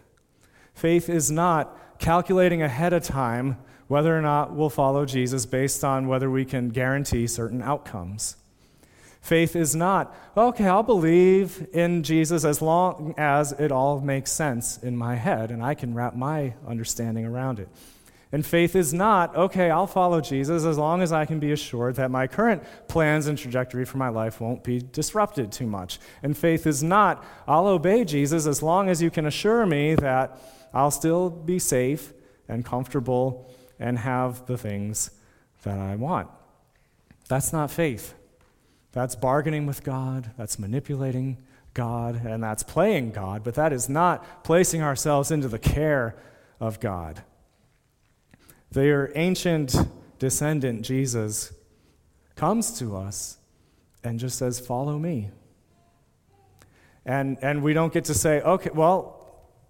Faith 0.73 1.09
is 1.09 1.29
not 1.29 1.99
calculating 1.99 2.61
ahead 2.61 2.93
of 2.93 3.03
time 3.03 3.57
whether 3.87 4.17
or 4.17 4.21
not 4.21 4.53
we'll 4.53 4.69
follow 4.69 5.05
Jesus 5.05 5.45
based 5.45 5.83
on 5.83 6.07
whether 6.07 6.29
we 6.29 6.45
can 6.45 6.69
guarantee 6.69 7.27
certain 7.27 7.61
outcomes. 7.61 8.35
Faith 9.21 9.55
is 9.55 9.75
not, 9.75 10.15
okay, 10.37 10.67
I'll 10.67 10.83
believe 10.83 11.67
in 11.73 12.03
Jesus 12.03 12.45
as 12.45 12.61
long 12.61 13.15
as 13.17 13.53
it 13.53 13.71
all 13.71 13.99
makes 13.99 14.31
sense 14.31 14.77
in 14.77 14.95
my 14.95 15.15
head 15.15 15.49
and 15.49 15.63
I 15.63 15.73
can 15.73 15.95
wrap 15.95 16.15
my 16.15 16.53
understanding 16.67 17.25
around 17.25 17.59
it. 17.59 17.67
And 18.31 18.45
faith 18.45 18.75
is 18.75 18.93
not, 18.93 19.35
okay, 19.35 19.71
I'll 19.71 19.87
follow 19.87 20.19
Jesus 20.19 20.63
as 20.63 20.77
long 20.77 21.01
as 21.01 21.11
I 21.11 21.25
can 21.25 21.39
be 21.39 21.51
assured 21.51 21.95
that 21.95 22.11
my 22.11 22.27
current 22.27 22.63
plans 22.87 23.27
and 23.27 23.37
trajectory 23.37 23.85
for 23.85 23.97
my 23.97 24.09
life 24.09 24.41
won't 24.41 24.63
be 24.63 24.79
disrupted 24.79 25.51
too 25.51 25.65
much. 25.67 25.99
And 26.21 26.37
faith 26.37 26.67
is 26.67 26.83
not, 26.83 27.25
I'll 27.47 27.67
obey 27.67 28.03
Jesus 28.03 28.45
as 28.45 28.61
long 28.61 28.89
as 28.89 29.01
you 29.01 29.09
can 29.09 29.25
assure 29.25 29.65
me 29.65 29.95
that 29.95 30.37
I'll 30.73 30.91
still 30.91 31.29
be 31.29 31.59
safe 31.59 32.13
and 32.47 32.65
comfortable 32.65 33.51
and 33.79 33.99
have 33.99 34.45
the 34.45 34.57
things 34.57 35.11
that 35.63 35.77
I 35.77 35.95
want. 35.95 36.29
That's 37.27 37.51
not 37.51 37.71
faith. 37.71 38.13
That's 38.91 39.15
bargaining 39.15 39.65
with 39.65 39.83
God, 39.83 40.31
that's 40.37 40.57
manipulating 40.57 41.37
God, 41.73 42.25
and 42.25 42.41
that's 42.41 42.63
playing 42.63 43.11
God, 43.11 43.43
but 43.43 43.55
that 43.55 43.73
is 43.73 43.89
not 43.89 44.43
placing 44.43 44.81
ourselves 44.81 45.31
into 45.31 45.49
the 45.49 45.59
care 45.59 46.15
of 46.59 46.79
God. 46.79 47.21
Their 48.71 49.11
ancient 49.15 49.75
descendant, 50.17 50.83
Jesus, 50.83 51.53
comes 52.35 52.77
to 52.79 52.95
us 52.95 53.37
and 54.03 54.19
just 54.19 54.37
says, 54.37 54.59
Follow 54.59 54.97
me. 54.97 55.29
And, 57.05 57.37
and 57.41 57.61
we 57.61 57.73
don't 57.73 57.93
get 57.93 58.05
to 58.05 58.13
say, 58.13 58.41
Okay, 58.41 58.69
well, 58.73 59.14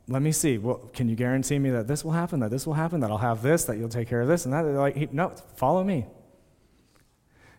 let 0.08 0.22
me 0.22 0.32
see. 0.32 0.58
Well, 0.58 0.90
can 0.94 1.10
you 1.10 1.16
guarantee 1.16 1.58
me 1.58 1.72
that 1.72 1.88
this 1.88 2.04
will 2.04 2.12
happen, 2.12 2.40
that 2.42 2.52
this 2.52 2.68
will 2.68 2.76
happen, 2.76 3.00
that 3.00 3.10
I'll 3.10 3.18
have 3.18 3.42
this, 3.42 3.66
that 3.66 3.78
you'll 3.78 3.90
take 3.90 4.08
care 4.08 4.22
of 4.22 4.28
this 4.28 4.46
and 4.46 4.54
that? 4.54 4.62
They're 4.62 4.74
like, 4.74 5.12
no, 5.12 5.30
follow 5.56 5.84
me. 5.84 6.06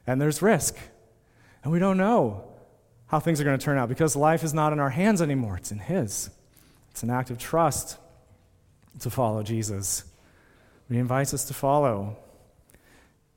And 0.06 0.20
there's 0.20 0.40
risk. 0.40 0.76
And 1.64 1.72
we 1.72 1.80
don't 1.80 1.96
know 1.96 2.44
how 3.08 3.18
things 3.18 3.40
are 3.40 3.44
going 3.44 3.58
to 3.58 3.64
turn 3.64 3.78
out 3.78 3.88
because 3.88 4.14
life 4.14 4.44
is 4.44 4.54
not 4.54 4.72
in 4.72 4.78
our 4.78 4.90
hands 4.90 5.20
anymore, 5.20 5.56
it's 5.56 5.72
in 5.72 5.78
His. 5.78 6.30
It's 6.90 7.02
an 7.02 7.10
act 7.10 7.30
of 7.30 7.38
trust 7.38 7.98
to 9.00 9.10
follow 9.10 9.42
Jesus. 9.42 10.04
He 10.88 10.98
invites 10.98 11.34
us 11.34 11.44
to 11.46 11.54
follow 11.54 12.16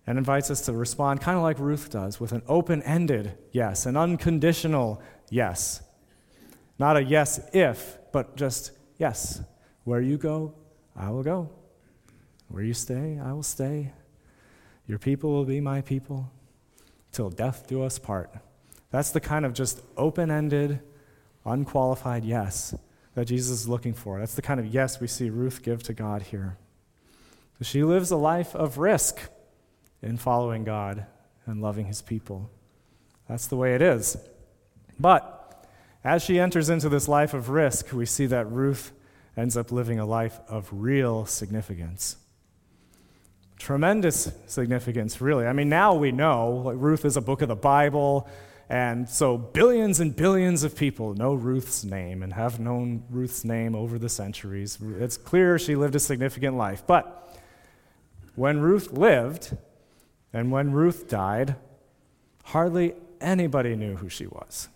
and 0.06 0.18
invites 0.18 0.50
us 0.50 0.62
to 0.62 0.74
respond 0.74 1.22
kind 1.22 1.38
of 1.38 1.44
like 1.44 1.60
Ruth 1.60 1.90
does 1.90 2.20
with 2.20 2.32
an 2.32 2.42
open 2.48 2.82
ended 2.84 3.38
yes, 3.52 3.86
an 3.86 3.98
unconditional 3.98 5.02
yes. 5.30 5.82
Not 6.78 6.96
a 6.96 7.04
yes 7.04 7.40
if, 7.54 7.98
but 8.12 8.36
just 8.36 8.72
yes. 9.00 9.42
Where 9.86 10.02
you 10.02 10.18
go, 10.18 10.54
I 10.96 11.10
will 11.10 11.24
go. 11.24 11.50
Where 12.50 12.64
you 12.64 12.76
stay, 12.76 13.20
I 13.24 13.34
will 13.34 13.42
stay. 13.42 13.92
Your 14.88 15.00
people 15.00 15.32
will 15.32 15.46
be 15.46 15.60
my 15.60 15.82
people 15.82 16.32
till 17.12 17.30
death 17.30 17.68
do 17.68 17.82
us 17.82 17.98
part. 17.98 18.32
That's 18.92 19.12
the 19.12 19.20
kind 19.20 19.46
of 19.46 19.54
just 19.54 19.82
open 19.98 20.30
ended, 20.30 20.80
unqualified 21.46 22.24
yes 22.24 22.76
that 23.16 23.26
Jesus 23.26 23.62
is 23.62 23.70
looking 23.70 23.94
for. 23.94 24.20
That's 24.20 24.36
the 24.36 24.42
kind 24.42 24.60
of 24.60 24.68
yes 24.68 25.00
we 25.00 25.08
see 25.08 25.30
Ruth 25.30 25.64
give 25.64 25.84
to 25.84 25.94
God 25.94 26.24
here. 26.24 26.58
She 27.62 27.84
lives 27.84 28.12
a 28.12 28.16
life 28.16 28.56
of 28.56 28.78
risk 28.78 29.20
in 30.02 30.18
following 30.18 30.64
God 30.64 31.06
and 31.46 31.62
loving 31.62 31.88
his 31.88 32.02
people. 32.02 32.50
That's 33.28 33.48
the 33.48 33.58
way 33.58 33.76
it 33.76 33.82
is. 33.82 34.18
But 35.00 35.39
as 36.04 36.24
she 36.24 36.40
enters 36.40 36.70
into 36.70 36.90
this 36.90 37.08
life 37.08 37.34
of 37.34 37.50
risk, 37.50 37.92
we 37.92 38.06
see 38.06 38.26
that 38.28 38.50
Ruth 38.52 38.94
ends 39.36 39.58
up 39.58 39.72
living 39.72 40.00
a 40.00 40.06
life 40.06 40.40
of 40.48 40.70
real 40.72 41.26
significance. 41.26 42.16
Tremendous 43.58 44.32
significance, 44.48 45.20
really. 45.20 45.46
I 45.46 45.54
mean, 45.54 45.68
now 45.68 45.94
we 45.94 46.12
know 46.12 46.62
like 46.66 46.78
Ruth 46.80 47.04
is 47.04 47.18
a 47.18 47.22
book 47.22 47.42
of 47.42 47.50
the 47.50 47.56
Bible, 47.56 48.28
and 48.70 49.10
so 49.10 49.38
billions 49.38 50.00
and 50.00 50.16
billions 50.16 50.64
of 50.64 50.76
people 50.76 51.16
know 51.16 51.34
Ruth's 51.34 51.84
name 51.84 52.24
and 52.24 52.32
have 52.34 52.60
known 52.60 53.04
Ruth's 53.10 53.44
name 53.44 53.76
over 53.76 54.00
the 54.00 54.10
centuries. 54.10 54.78
It's 55.00 55.18
clear 55.18 55.60
she 55.60 55.76
lived 55.76 55.96
a 55.96 56.00
significant 56.00 56.56
life. 56.56 56.84
But 56.86 57.38
when 58.36 58.62
Ruth 58.62 58.94
lived 58.94 59.58
and 60.32 60.52
when 60.52 60.72
Ruth 60.72 61.10
died, 61.10 61.56
hardly 62.46 62.94
anybody 63.20 63.76
knew 63.76 63.98
who 63.98 64.08
she 64.08 64.28
was. 64.28 64.70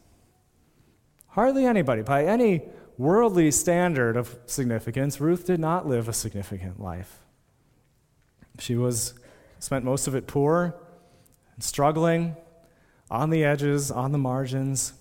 Hardly 1.34 1.65
anybody. 1.65 2.04
By 2.04 2.26
any 2.26 2.62
worldly 2.96 3.50
standard 3.50 4.15
of 4.15 4.38
significance, 4.46 5.19
Ruth 5.19 5.48
did 5.48 5.60
not 5.60 5.88
live 5.88 6.08
a 6.08 6.13
significant 6.13 6.80
life. 6.80 7.22
She 8.60 8.76
was 8.76 9.15
spent 9.58 9.84
most 9.84 10.06
of 10.06 10.13
it 10.13 10.28
poor 10.28 10.76
and 11.56 11.63
struggling 11.63 12.36
on 13.10 13.32
the 13.32 13.43
edges, 13.43 13.89
on 13.89 14.12
the 14.12 14.19
margins. 14.19 14.93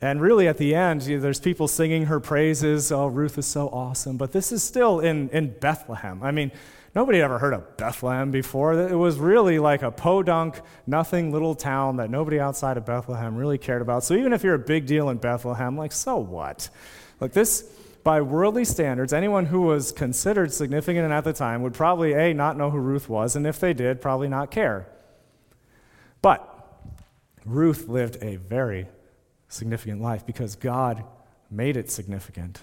And 0.00 0.20
really, 0.20 0.46
at 0.46 0.58
the 0.58 0.76
end, 0.76 1.02
you 1.02 1.16
know, 1.16 1.22
there's 1.22 1.40
people 1.40 1.66
singing 1.66 2.06
her 2.06 2.20
praises. 2.20 2.92
Oh, 2.92 3.08
Ruth 3.08 3.36
is 3.36 3.46
so 3.46 3.68
awesome. 3.70 4.16
But 4.16 4.30
this 4.30 4.52
is 4.52 4.62
still 4.62 5.00
in, 5.00 5.28
in 5.30 5.58
Bethlehem. 5.58 6.22
I 6.22 6.30
mean, 6.30 6.52
nobody 6.94 7.18
had 7.18 7.24
ever 7.24 7.38
heard 7.38 7.54
of 7.54 7.76
Bethlehem 7.76 8.30
before. 8.30 8.74
It 8.74 8.96
was 8.96 9.18
really 9.18 9.58
like 9.58 9.82
a 9.82 9.90
podunk, 9.90 10.60
nothing 10.86 11.32
little 11.32 11.54
town 11.54 11.96
that 11.96 12.10
nobody 12.10 12.40
outside 12.40 12.76
of 12.76 12.86
Bethlehem 12.86 13.36
really 13.36 13.58
cared 13.58 13.82
about. 13.82 14.04
So 14.04 14.14
even 14.14 14.32
if 14.32 14.42
you're 14.42 14.54
a 14.54 14.58
big 14.58 14.86
deal 14.86 15.10
in 15.10 15.18
Bethlehem, 15.18 15.76
like, 15.76 15.92
so 15.92 16.16
what? 16.16 16.68
Like, 17.20 17.32
this 17.32 17.62
by 18.02 18.20
worldly 18.22 18.64
standards, 18.64 19.12
anyone 19.12 19.46
who 19.46 19.60
was 19.60 19.92
considered 19.92 20.52
significant 20.52 21.12
at 21.12 21.24
the 21.24 21.32
time 21.32 21.62
would 21.62 21.74
probably, 21.74 22.14
A, 22.14 22.32
not 22.32 22.56
know 22.56 22.70
who 22.70 22.78
Ruth 22.78 23.08
was, 23.08 23.36
and 23.36 23.46
if 23.46 23.60
they 23.60 23.74
did, 23.74 24.00
probably 24.00 24.28
not 24.28 24.50
care. 24.50 24.86
But 26.22 26.46
Ruth 27.44 27.88
lived 27.88 28.16
a 28.22 28.36
very 28.36 28.86
significant 29.48 30.00
life 30.00 30.24
because 30.24 30.56
God 30.56 31.04
made 31.50 31.76
it 31.76 31.90
significant. 31.90 32.60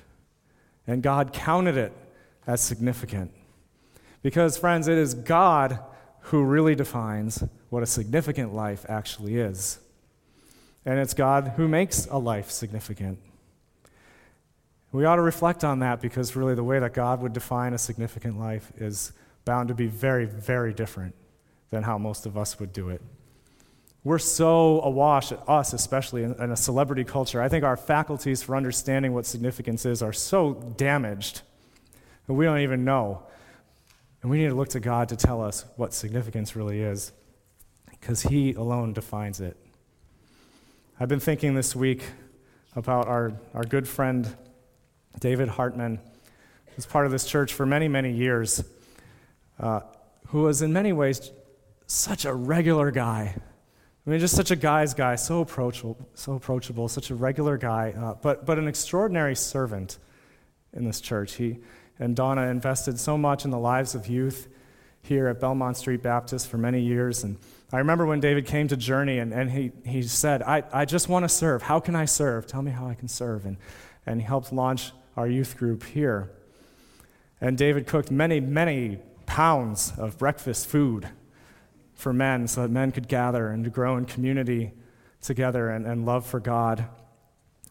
And 0.88 1.04
God 1.04 1.34
counted 1.34 1.78
it 1.78 1.94
as 2.48 2.62
significant. 2.62 3.32
Because, 4.22 4.58
friends, 4.58 4.88
it 4.88 4.98
is 4.98 5.14
God 5.14 5.80
who 6.22 6.44
really 6.44 6.76
defines 6.76 7.44
what 7.70 7.84
a 7.84 7.86
significant 7.86 8.54
life 8.54 8.86
actually 8.90 9.38
is. 9.38 9.80
And 10.86 11.00
it's 11.00 11.14
God 11.14 11.54
who 11.58 11.68
makes 11.68 12.06
a 12.08 12.18
life 12.18 12.50
significant. 12.50 13.20
We 14.92 15.06
ought 15.06 15.18
to 15.18 15.22
reflect 15.22 15.64
on 15.64 15.80
that 15.80 16.02
because 16.02 16.36
really 16.36 16.56
the 16.56 16.64
way 16.64 16.80
that 16.80 16.94
God 16.94 17.22
would 17.22 17.34
define 17.34 17.74
a 17.74 17.78
significant 17.78 18.40
life 18.40 18.72
is 18.78 19.12
bound 19.46 19.68
to 19.68 19.74
be 19.74 19.88
very, 19.88 20.26
very 20.26 20.74
different 20.74 21.14
than 21.70 21.84
how 21.84 21.98
most 21.98 22.26
of 22.26 22.38
us 22.38 22.60
would 22.60 22.74
do 22.74 22.90
it. 22.90 23.02
We're 24.04 24.20
so 24.20 24.82
awash, 24.84 25.34
us 25.48 25.74
especially, 25.74 26.24
in, 26.24 26.34
a 26.40 26.56
celebrity 26.56 27.04
culture. 27.04 27.42
I 27.42 27.50
think 27.50 27.66
our 27.66 27.76
faculties 27.76 28.42
for 28.42 28.56
understanding 28.56 29.14
what 29.14 29.26
significance 29.26 29.86
is 29.86 30.02
are 30.02 30.14
so 30.14 30.54
damaged 30.78 31.42
that 32.26 32.34
we 32.34 32.46
don't 32.46 32.60
even 32.60 32.86
know. 32.86 33.24
And 34.28 34.32
we 34.34 34.40
need 34.40 34.50
to 34.50 34.56
look 34.56 34.68
to 34.72 34.82
God 34.82 35.08
to 35.08 35.16
tell 35.16 35.42
us 35.42 35.64
what 35.78 35.94
significance 35.94 36.54
really 36.54 36.82
is 36.82 37.14
because 37.90 38.24
He 38.24 38.52
alone 38.52 38.92
defines 38.92 39.40
it. 39.40 39.56
I've 41.00 41.08
been 41.08 41.22
thinking 41.22 41.56
this 41.56 41.74
week 41.74 42.04
about 42.76 43.08
our, 43.08 43.32
our 43.54 43.64
good 43.64 43.88
friend 43.88 44.28
David 45.22 45.48
Hartman 45.48 46.02
was 46.76 46.86
part 46.86 47.06
of 47.06 47.14
this 47.14 47.24
church 47.24 47.54
for 47.54 47.66
many, 47.66 47.88
many 47.88 48.12
years, 48.12 48.62
uh, 49.62 49.80
who 50.26 50.42
was 50.42 50.62
in 50.62 50.74
many 50.74 50.92
ways 50.92 51.32
such 51.86 52.26
a 52.26 52.34
regular 52.34 52.92
guy. 52.92 53.34
I 53.34 54.10
mean, 54.10 54.20
just 54.20 54.36
such 54.36 54.52
a 54.52 54.58
guy's 54.58 54.94
guy, 54.94 55.16
so 55.16 55.40
approachable, 55.40 56.06
so 56.16 56.34
approachable, 56.34 56.90
such 56.90 57.12
a 57.12 57.16
regular 57.16 57.56
guy, 57.56 57.94
uh, 57.98 58.16
but, 58.22 58.46
but 58.46 58.60
an 58.60 58.68
extraordinary 58.68 59.38
servant 59.38 60.00
in 60.74 60.84
this 60.84 61.00
church. 61.00 61.36
He 61.36 61.60
and 62.00 62.16
Donna 62.16 62.44
invested 62.44 63.00
so 63.00 63.18
much 63.18 63.46
in 63.46 63.52
the 63.52 63.60
lives 63.60 63.96
of 63.96 64.08
youth 64.08 64.48
here 65.02 65.28
at 65.28 65.40
Belmont 65.40 65.78
Street 65.78 66.02
Baptist 66.04 66.50
for 66.50 66.58
many 66.58 66.82
years. 66.82 67.24
And 67.24 67.38
I 67.72 67.78
remember 67.78 68.06
when 68.06 68.20
David 68.20 68.46
came 68.46 68.68
to 68.68 68.78
Journey 68.78 69.20
and, 69.20 69.34
and 69.34 69.50
he, 69.50 69.72
he 69.86 70.04
said, 70.04 70.42
I, 70.42 70.64
I 70.72 70.86
just 70.86 71.10
want 71.10 71.24
to 71.24 71.30
serve. 71.30 71.64
How 71.64 71.80
can 71.80 71.96
I 71.96 72.06
serve? 72.06 72.46
Tell 72.46 72.62
me 72.62 72.72
how 72.72 72.88
I 72.88 72.94
can 72.94 73.08
serve. 73.08 73.46
And, 73.46 73.58
and 74.06 74.22
he 74.22 74.28
helped 74.28 74.54
launch 74.54 74.92
our 75.16 75.28
youth 75.28 75.58
group 75.58 75.84
here. 75.84 76.32
And 77.42 77.58
David 77.58 77.88
cooked 77.88 78.12
many, 78.12 78.40
many 78.40 79.00
pounds 79.26 79.94
of 79.98 80.18
breakfast 80.18 80.68
food 80.68 81.10
for 81.94 82.14
men 82.14 82.48
so 82.48 82.62
that 82.62 82.72
men 82.72 82.92
could 82.92 83.08
gather 83.08 83.48
and 83.50 83.72
grow 83.72 83.98
in 83.98 84.06
community 84.06 84.72
together 85.22 85.70
and, 85.70 85.86
and 85.86 86.06
love 86.06 86.26
for 86.26 86.40
God. 86.40 86.86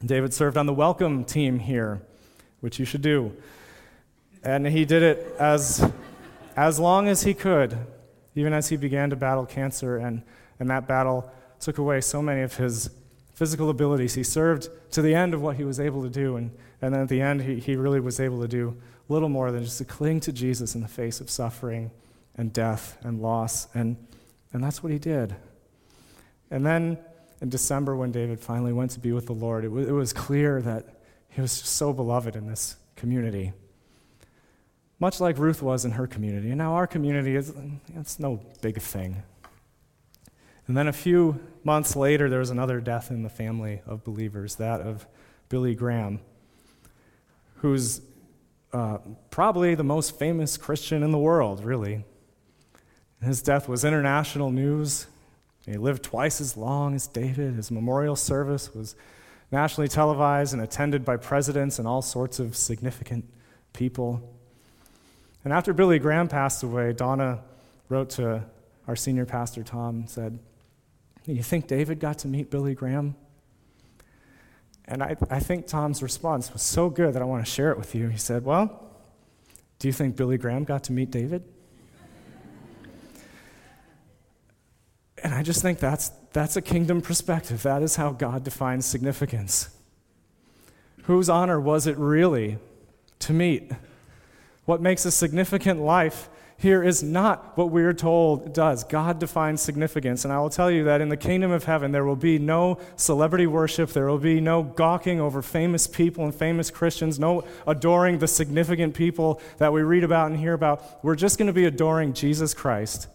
David 0.05 0.35
served 0.35 0.57
on 0.57 0.67
the 0.67 0.75
welcome 0.75 1.25
team 1.25 1.59
here, 1.59 2.03
which 2.61 2.79
you 2.79 2.85
should 2.85 3.03
do. 3.03 3.35
And 4.43 4.67
he 4.67 4.85
did 4.85 5.03
it 5.03 5.35
as, 5.39 5.91
as 6.57 6.79
long 6.79 7.09
as 7.09 7.23
he 7.23 7.35
could, 7.35 7.77
even 8.35 8.53
as 8.53 8.69
he 8.69 8.77
began 8.77 9.11
to 9.11 9.17
battle 9.17 9.47
cancer. 9.47 9.97
And, 9.97 10.23
and 10.59 10.71
that 10.71 10.87
battle 10.87 11.31
took 11.61 11.79
away 11.79 12.01
so 12.01 12.23
many 12.23 12.43
of 12.43 12.57
his 12.57 12.91
physical 13.35 13.71
abilities. 13.71 14.15
He 14.15 14.23
served 14.23 14.69
to 14.93 15.03
the 15.03 15.15
end 15.15 15.35
of 15.35 15.43
what 15.43 15.57
he 15.57 15.65
was 15.65 15.81
able 15.81 16.03
to 16.03 16.11
do. 16.11 16.37
And, 16.37 16.51
and 16.81 16.95
then 16.95 17.03
at 17.03 17.09
the 17.09 17.21
end, 17.21 17.43
he, 17.43 17.59
he 17.59 17.77
really 17.77 18.01
was 18.01 18.21
able 18.21 18.41
to 18.43 18.49
do 18.49 18.77
little 19.09 19.29
more 19.29 19.53
than 19.53 19.63
just 19.63 19.79
to 19.79 19.85
cling 19.85 20.21
to 20.21 20.33
Jesus 20.33 20.75
in 20.75 20.81
the 20.81 20.89
face 20.89 21.21
of 21.21 21.31
suffering 21.31 21.91
and 22.37 22.53
death 22.53 22.99
and 23.03 23.21
loss. 23.21 23.69
And, 23.75 23.97
and 24.53 24.63
that's 24.63 24.83
what 24.83 24.93
he 24.93 24.99
did. 24.99 25.37
And 26.51 26.65
then 26.65 26.99
in 27.41 27.49
December, 27.49 27.97
when 27.97 28.13
David 28.13 28.41
finally 28.41 28.73
went 28.73 28.93
to 28.93 29.01
be 29.01 29.13
with 29.13 29.27
the 29.27 29.33
Lord, 29.33 29.65
it 29.65 29.71
was, 29.71 29.89
it 29.89 29.93
was 29.93 30.13
clear 30.13 30.61
that 30.63 31.01
he 31.29 31.41
was 31.41 31.53
so 31.53 31.93
beloved 31.93 32.37
in 32.37 32.47
this 32.47 32.77
community. 32.95 33.53
Much 34.99 35.21
like 35.21 35.39
Ruth 35.39 35.63
was 35.63 35.85
in 35.85 35.93
her 35.93 36.07
community. 36.07 36.49
And 36.49 36.59
now 36.59 36.75
our 36.75 36.87
community 36.87 37.37
is 37.37 37.53
it's 37.95 38.19
no 38.19 38.41
big 38.63 38.81
thing. 38.81 39.23
And 40.67 40.77
then 40.77 40.89
a 40.89 40.93
few 40.93 41.39
months 41.65 41.95
later, 41.95 42.29
there 42.29 42.41
was 42.41 42.51
another 42.51 42.81
death 42.81 43.11
in 43.11 43.23
the 43.23 43.29
family 43.29 43.83
of 43.87 44.03
believers, 44.05 44.57
that 44.57 44.81
of 44.81 45.07
Billy 45.49 45.75
Graham, 45.75 46.21
who's 47.57 48.01
uh, 48.73 48.99
probably 49.31 49.75
the 49.75 49.85
most 49.85 50.19
famous 50.19 50.57
Christian 50.57 51.03
in 51.03 51.13
the 51.13 51.19
world, 51.19 51.65
really. 51.65 52.05
His 53.23 53.43
death 53.43 53.69
was 53.69 53.85
international 53.85 54.51
news. 54.51 55.07
He 55.65 55.75
lived 55.75 56.03
twice 56.03 56.41
as 56.41 56.57
long 56.57 56.95
as 56.95 57.07
David. 57.07 57.55
His 57.55 57.71
memorial 57.71 58.17
service 58.17 58.75
was 58.75 58.97
nationally 59.53 59.89
televised 59.89 60.53
and 60.53 60.61
attended 60.61 61.05
by 61.05 61.17
presidents 61.17 61.79
and 61.79 61.87
all 61.87 62.03
sorts 62.03 62.39
of 62.39 62.57
significant 62.57 63.25
people. 63.73 64.36
And 65.47 65.53
after 65.53 65.73
Billy 65.73 66.01
Graham 66.01 66.27
passed 66.27 66.65
away, 66.65 66.93
Donna 66.93 67.39
wrote 67.89 68.11
to 68.11 68.43
our 68.89 68.97
senior 68.97 69.25
pastor, 69.25 69.63
Tom, 69.63 69.99
and 69.99 70.11
said, 70.11 70.41
you 71.25 71.41
think 71.41 71.69
David 71.69 72.01
got 72.01 72.19
to 72.19 72.27
meet 72.27 72.51
Billy 72.51 72.75
Graham? 72.75 73.15
And 74.87 75.05
I, 75.05 75.15
I 75.31 75.39
think 75.39 75.69
Tom's 75.69 76.03
response 76.03 76.53
was 76.53 76.63
so 76.63 76.91
good 76.91 77.15
that 77.15 77.23
I 77.23 77.25
want 77.27 77.47
to 77.47 77.49
share 77.49 77.71
it 77.71 77.79
with 77.79 77.95
you. 77.95 78.09
He 78.09 78.19
said, 78.19 78.45
Well, 78.45 78.91
do 79.79 79.87
you 79.87 79.93
think 79.93 80.17
Billy 80.17 80.37
Graham 80.37 80.65
got 80.65 80.83
to 80.83 80.93
meet 80.93 81.13
David? 81.13 81.45
and 85.23 85.33
I 85.33 85.45
just 85.45 85.63
think 85.63 85.79
that's, 85.79 86.09
that's 86.33 86.57
a 86.57 86.61
kingdom 86.61 87.01
perspective. 87.01 87.63
That 87.63 87.85
is 87.85 87.95
how 87.95 88.11
God 88.11 88.43
defines 88.43 88.85
significance. 88.85 89.69
Whose 91.05 91.29
honor 91.29 91.61
was 91.61 91.87
it 91.87 91.97
really 91.99 92.59
to 93.21 93.33
meet 93.33 93.71
What 94.67 94.83
makes 94.83 95.05
a 95.05 95.11
significant 95.11 95.81
life 95.81 96.29
here 96.59 96.83
is 96.83 97.03
not 97.03 97.57
what 97.57 97.71
we're 97.71 97.93
told 97.93 98.55
does. 98.55 98.83
God 98.83 99.19
defines 99.19 99.61
significance. 99.61 100.25
And 100.25 100.33
I 100.33 100.39
will 100.39 100.51
tell 100.51 100.71
you 100.71 100.85
that 100.85 101.01
in 101.01 101.11
the 101.11 101.17
kingdom 101.17 101.51
of 101.51 101.65
heaven, 101.65 101.93
there 101.93 102.05
will 102.05 102.17
be 102.17 102.39
no 102.39 102.79
celebrity 102.97 103.47
worship. 103.47 103.91
There 103.91 104.07
will 104.07 104.19
be 104.19 104.41
no 104.41 104.63
gawking 104.63 105.21
over 105.21 105.43
famous 105.43 105.87
people 105.87 106.25
and 106.25 106.35
famous 106.35 106.71
Christians, 106.71 107.19
no 107.19 107.45
adoring 107.67 108.19
the 108.19 108.29
significant 108.29 108.95
people 108.95 109.41
that 109.59 109.73
we 109.73 109.83
read 109.83 110.03
about 110.03 110.31
and 110.31 110.41
hear 110.41 110.55
about. 110.55 111.05
We're 111.05 111.15
just 111.15 111.39
going 111.39 111.49
to 111.49 111.53
be 111.53 111.67
adoring 111.67 112.15
Jesus 112.15 112.55
Christ. 112.55 113.09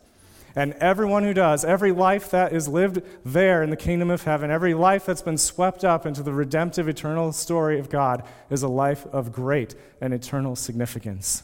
And 0.55 0.73
everyone 0.73 1.23
who 1.23 1.33
does, 1.33 1.63
every 1.63 1.91
life 1.91 2.29
that 2.31 2.51
is 2.51 2.67
lived 2.67 3.01
there 3.23 3.63
in 3.63 3.69
the 3.69 3.77
kingdom 3.77 4.09
of 4.09 4.23
heaven, 4.23 4.51
every 4.51 4.73
life 4.73 5.05
that's 5.05 5.21
been 5.21 5.37
swept 5.37 5.85
up 5.85 6.05
into 6.05 6.23
the 6.23 6.33
redemptive 6.33 6.89
eternal 6.89 7.31
story 7.31 7.79
of 7.79 7.89
God, 7.89 8.23
is 8.49 8.61
a 8.63 8.67
life 8.67 9.05
of 9.07 9.31
great 9.31 9.75
and 10.01 10.13
eternal 10.13 10.55
significance 10.55 11.43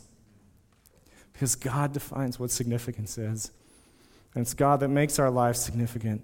because 1.37 1.55
God 1.55 1.93
defines 1.93 2.39
what 2.39 2.49
significance 2.49 3.17
is. 3.17 3.51
And 4.33 4.41
it's 4.41 4.55
God 4.55 4.79
that 4.79 4.87
makes 4.87 5.19
our 5.19 5.29
lives 5.29 5.59
significant 5.59 6.23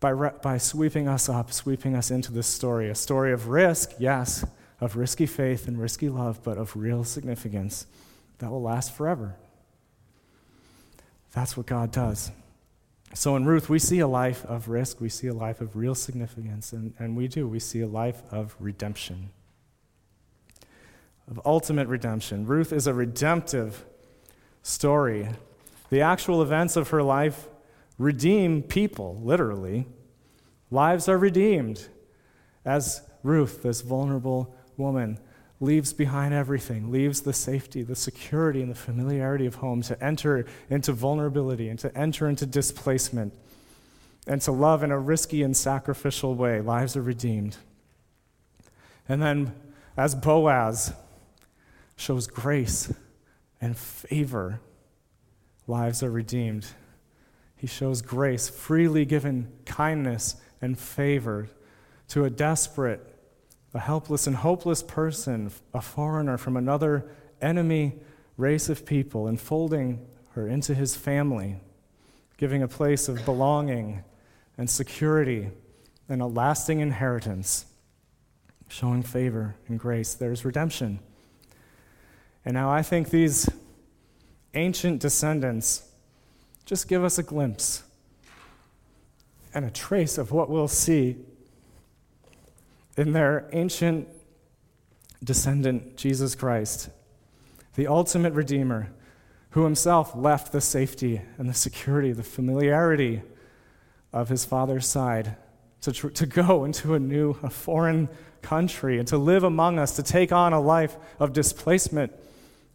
by, 0.00 0.10
re- 0.10 0.30
by 0.42 0.56
sweeping 0.56 1.06
us 1.06 1.28
up, 1.28 1.52
sweeping 1.52 1.94
us 1.94 2.10
into 2.10 2.32
this 2.32 2.46
story. 2.46 2.88
A 2.88 2.94
story 2.94 3.32
of 3.32 3.48
risk, 3.48 3.92
yes, 3.98 4.46
of 4.80 4.96
risky 4.96 5.26
faith 5.26 5.68
and 5.68 5.78
risky 5.78 6.08
love, 6.08 6.42
but 6.42 6.56
of 6.56 6.74
real 6.76 7.04
significance 7.04 7.86
that 8.38 8.50
will 8.50 8.62
last 8.62 8.94
forever. 8.94 9.36
That's 11.32 11.56
what 11.56 11.66
God 11.66 11.92
does. 11.92 12.30
So 13.14 13.36
in 13.36 13.46
Ruth, 13.46 13.68
we 13.68 13.78
see 13.78 14.00
a 14.00 14.06
life 14.06 14.44
of 14.44 14.68
risk, 14.68 15.00
we 15.00 15.08
see 15.08 15.28
a 15.28 15.34
life 15.34 15.60
of 15.60 15.76
real 15.76 15.94
significance, 15.94 16.72
and, 16.72 16.92
and 16.98 17.16
we 17.16 17.26
do. 17.26 17.48
We 17.48 17.58
see 17.58 17.80
a 17.80 17.86
life 17.86 18.22
of 18.30 18.54
redemption, 18.60 19.30
of 21.30 21.40
ultimate 21.44 21.88
redemption. 21.88 22.46
Ruth 22.46 22.72
is 22.72 22.86
a 22.86 22.94
redemptive 22.94 23.84
story. 24.62 25.28
The 25.90 26.02
actual 26.02 26.42
events 26.42 26.76
of 26.76 26.90
her 26.90 27.02
life 27.02 27.48
redeem 27.96 28.62
people, 28.62 29.18
literally. 29.22 29.86
Lives 30.70 31.08
are 31.08 31.18
redeemed 31.18 31.88
as 32.64 33.02
Ruth, 33.22 33.62
this 33.62 33.80
vulnerable 33.80 34.54
woman, 34.76 35.18
leaves 35.60 35.92
behind 35.92 36.32
everything, 36.32 36.90
leaves 36.90 37.22
the 37.22 37.32
safety, 37.32 37.82
the 37.82 37.96
security, 37.96 38.62
and 38.62 38.70
the 38.70 38.76
familiarity 38.76 39.46
of 39.46 39.56
home 39.56 39.82
to 39.82 40.02
enter 40.02 40.46
into 40.70 40.92
vulnerability 40.92 41.68
and 41.68 41.78
to 41.78 41.96
enter 41.98 42.28
into 42.28 42.46
displacement 42.46 43.32
and 44.26 44.40
to 44.42 44.52
love 44.52 44.82
in 44.82 44.92
a 44.92 44.98
risky 44.98 45.42
and 45.42 45.56
sacrificial 45.56 46.34
way. 46.34 46.60
Lives 46.60 46.96
are 46.96 47.02
redeemed. 47.02 47.56
And 49.08 49.22
then, 49.22 49.52
as 49.96 50.14
Boaz 50.14 50.92
shows 51.96 52.26
grace 52.26 52.92
and 53.60 53.76
favor, 53.76 54.60
lives 55.66 56.02
are 56.02 56.10
redeemed. 56.10 56.66
He 57.56 57.66
shows 57.66 58.02
grace, 58.02 58.48
freely 58.48 59.04
given 59.04 59.50
kindness 59.64 60.36
and 60.60 60.78
favor 60.78 61.48
to 62.08 62.24
a 62.24 62.30
desperate, 62.30 63.17
a 63.74 63.78
helpless 63.78 64.26
and 64.26 64.36
hopeless 64.36 64.82
person, 64.82 65.50
a 65.74 65.80
foreigner 65.80 66.38
from 66.38 66.56
another 66.56 67.10
enemy 67.40 67.94
race 68.36 68.68
of 68.68 68.86
people, 68.86 69.28
enfolding 69.28 70.04
her 70.30 70.48
into 70.48 70.74
his 70.74 70.96
family, 70.96 71.56
giving 72.36 72.62
a 72.62 72.68
place 72.68 73.08
of 73.08 73.24
belonging 73.24 74.02
and 74.56 74.68
security 74.70 75.50
and 76.08 76.22
a 76.22 76.26
lasting 76.26 76.80
inheritance, 76.80 77.66
showing 78.68 79.02
favor 79.02 79.54
and 79.68 79.78
grace. 79.78 80.14
There's 80.14 80.44
redemption. 80.44 81.00
And 82.44 82.54
now 82.54 82.70
I 82.70 82.82
think 82.82 83.10
these 83.10 83.48
ancient 84.54 85.00
descendants 85.00 85.82
just 86.64 86.88
give 86.88 87.04
us 87.04 87.18
a 87.18 87.22
glimpse 87.22 87.82
and 89.54 89.64
a 89.64 89.70
trace 89.70 90.18
of 90.18 90.32
what 90.32 90.48
we'll 90.48 90.68
see 90.68 91.16
in 92.98 93.12
their 93.12 93.48
ancient 93.52 94.08
descendant, 95.22 95.96
Jesus 95.96 96.34
Christ, 96.34 96.90
the 97.74 97.86
ultimate 97.86 98.32
Redeemer, 98.32 98.90
who 99.50 99.64
himself 99.64 100.14
left 100.14 100.52
the 100.52 100.60
safety 100.60 101.20
and 101.38 101.48
the 101.48 101.54
security, 101.54 102.12
the 102.12 102.22
familiarity 102.22 103.22
of 104.12 104.28
his 104.28 104.44
father's 104.44 104.86
side 104.86 105.36
to, 105.82 105.92
tr- 105.92 106.08
to 106.08 106.26
go 106.26 106.64
into 106.66 106.94
a 106.94 106.98
new, 106.98 107.36
a 107.42 107.50
foreign 107.50 108.08
country 108.42 108.98
and 108.98 109.08
to 109.08 109.18
live 109.18 109.44
among 109.44 109.78
us, 109.78 109.96
to 109.96 110.02
take 110.02 110.32
on 110.32 110.52
a 110.52 110.60
life 110.60 110.96
of 111.18 111.32
displacement 111.32 112.12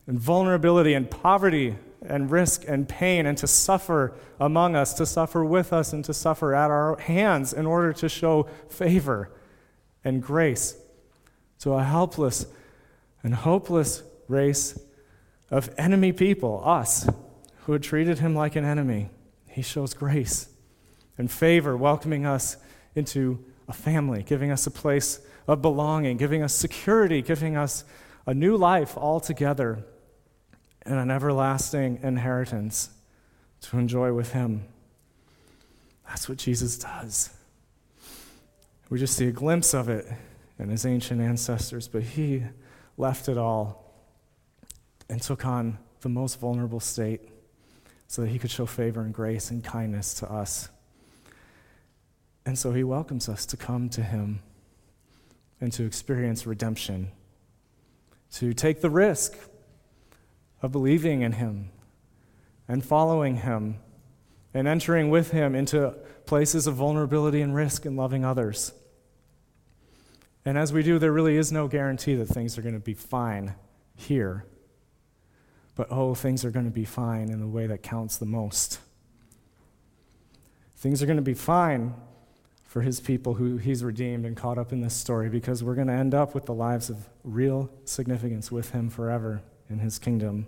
and 0.08 0.20
vulnerability 0.20 0.94
and 0.94 1.10
poverty 1.10 1.76
and 2.06 2.32
risk 2.32 2.66
and 2.68 2.90
pain 2.90 3.26
and 3.26 3.38
to 3.38 3.48
suffer 3.48 4.14
among 4.40 4.76
us, 4.76 4.94
to 4.94 5.06
suffer 5.06 5.44
with 5.44 5.72
us, 5.72 5.94
and 5.94 6.04
to 6.04 6.14
suffer 6.14 6.54
at 6.54 6.70
our 6.70 6.98
hands 6.98 7.54
in 7.54 7.66
order 7.66 7.94
to 7.94 8.10
show 8.10 8.44
favor 8.68 9.30
and 10.04 10.22
grace 10.22 10.76
to 11.60 11.74
a 11.74 11.84
helpless 11.84 12.46
and 13.24 13.34
hopeless 13.34 14.04
race 14.28 14.80
of 15.50 15.70
enemy 15.78 16.12
people, 16.12 16.62
us, 16.66 17.08
who 17.66 17.74
had 17.74 17.84
treated 17.84 18.20
him 18.20 18.36
like 18.36 18.56
an 18.56 18.66
enemy. 18.66 19.10
He 19.48 19.62
shows 19.62 19.94
grace 19.94 20.50
and 21.18 21.32
favor, 21.32 21.78
welcoming 21.78 22.26
us 22.26 22.58
into 22.96 23.44
a 23.68 23.74
family, 23.74 24.24
giving 24.24 24.52
us 24.52 24.68
a 24.68 24.72
place 24.72 25.20
of 25.48 25.62
belonging, 25.62 26.18
giving 26.18 26.42
us 26.42 26.54
security, 26.54 27.22
giving 27.22 27.56
us 27.56 27.84
a 28.26 28.34
new 28.34 28.58
life 28.58 28.98
altogether 28.98 29.84
and 30.86 30.96
an 30.96 31.12
everlasting 31.12 32.00
inheritance 32.02 32.89
to 33.62 33.78
enjoy 33.78 34.12
with 34.13 34.34
Him. 34.34 34.66
That's 36.08 36.28
what 36.28 36.38
Jesus 36.38 36.78
does. 36.78 37.30
We 38.93 38.99
just 38.99 39.17
see 39.17 39.25
a 39.25 39.32
glimpse 39.32 39.73
of 39.73 39.89
it 39.89 40.06
in 40.60 40.69
His 40.69 40.86
ancient 40.86 41.19
ancestors, 41.19 41.88
but 41.88 42.03
He 42.03 42.43
left 42.95 43.27
it 43.27 43.39
all 43.39 43.91
and 45.10 45.19
took 45.19 45.47
on 45.47 45.79
the 46.01 46.10
most 46.10 46.39
vulnerable 46.39 46.79
state 46.79 47.21
so 48.08 48.21
that 48.21 48.27
He 48.27 48.38
could 48.38 48.51
show 48.51 48.67
favor 48.67 49.01
and 49.01 49.12
grace 49.12 49.49
and 49.49 49.63
kindness 49.63 50.13
to 50.19 50.32
us. 50.32 50.69
And 52.45 52.56
so 52.56 52.71
He 52.71 52.84
welcomes 52.84 53.27
us 53.27 53.47
to 53.47 53.58
come 53.58 53.89
to 53.89 54.03
Him 54.03 54.43
and 55.60 55.73
to 55.73 55.86
experience 55.86 56.45
redemption, 56.45 57.10
to 58.34 58.53
take 58.53 58.82
the 58.82 58.91
risk 58.91 59.36
of 60.62 60.71
believing 60.71 61.23
in 61.23 61.32
Him 61.32 61.71
and 62.67 62.86
following 62.86 63.38
Him 63.38 63.79
and 64.53 64.67
entering 64.67 65.10
with 65.10 65.32
Him 65.32 65.56
into 65.56 65.95
places 66.27 66.67
of 66.67 66.75
vulnerability 66.75 67.41
and 67.41 67.56
risk 67.56 67.88
and 67.88 67.97
loving 67.97 68.23
others. 68.23 68.71
And 70.45 70.58
as 70.58 70.73
we 70.73 70.84
do, 70.84 70.99
there 70.99 71.12
really 71.12 71.38
is 71.38 71.51
no 71.51 71.67
guarantee 71.67 72.15
that 72.15 72.25
things 72.25 72.58
are 72.58 72.62
going 72.62 72.73
to 72.73 72.79
be 72.79 72.93
fine 72.93 73.56
here. 73.95 74.45
But 75.75 75.88
oh, 75.89 76.13
things 76.13 76.43
are 76.43 76.51
going 76.51 76.65
to 76.65 76.71
be 76.71 76.86
fine 76.86 77.29
in 77.29 77.39
the 77.39 77.47
way 77.47 77.65
that 77.67 77.82
counts 77.82 78.17
the 78.17 78.25
most. 78.25 78.79
Things 80.75 81.01
are 81.01 81.06
going 81.06 81.17
to 81.17 81.23
be 81.23 81.34
fine 81.34 81.93
for 82.65 82.82
his 82.82 82.99
people 82.99 83.36
who 83.36 83.58
he's 83.58 83.84
redeemed 83.84 84.25
and 84.25 84.36
caught 84.36 84.58
up 84.58 84.73
in 84.73 84.82
this 84.82 84.93
story 84.93 85.29
because 85.29 85.63
we're 85.63 85.75
going 85.75 85.88
to 85.88 85.93
end 85.93 86.13
up 86.13 86.36
with 86.36 86.45
the 86.45 86.53
lives 86.53 86.89
of 86.89 87.08
real 87.23 87.69
significance 87.86 88.51
with 88.51 88.71
him 88.71 88.89
forever 88.89 89.41
in 89.69 89.79
his 89.79 89.97
kingdom. 89.97 90.47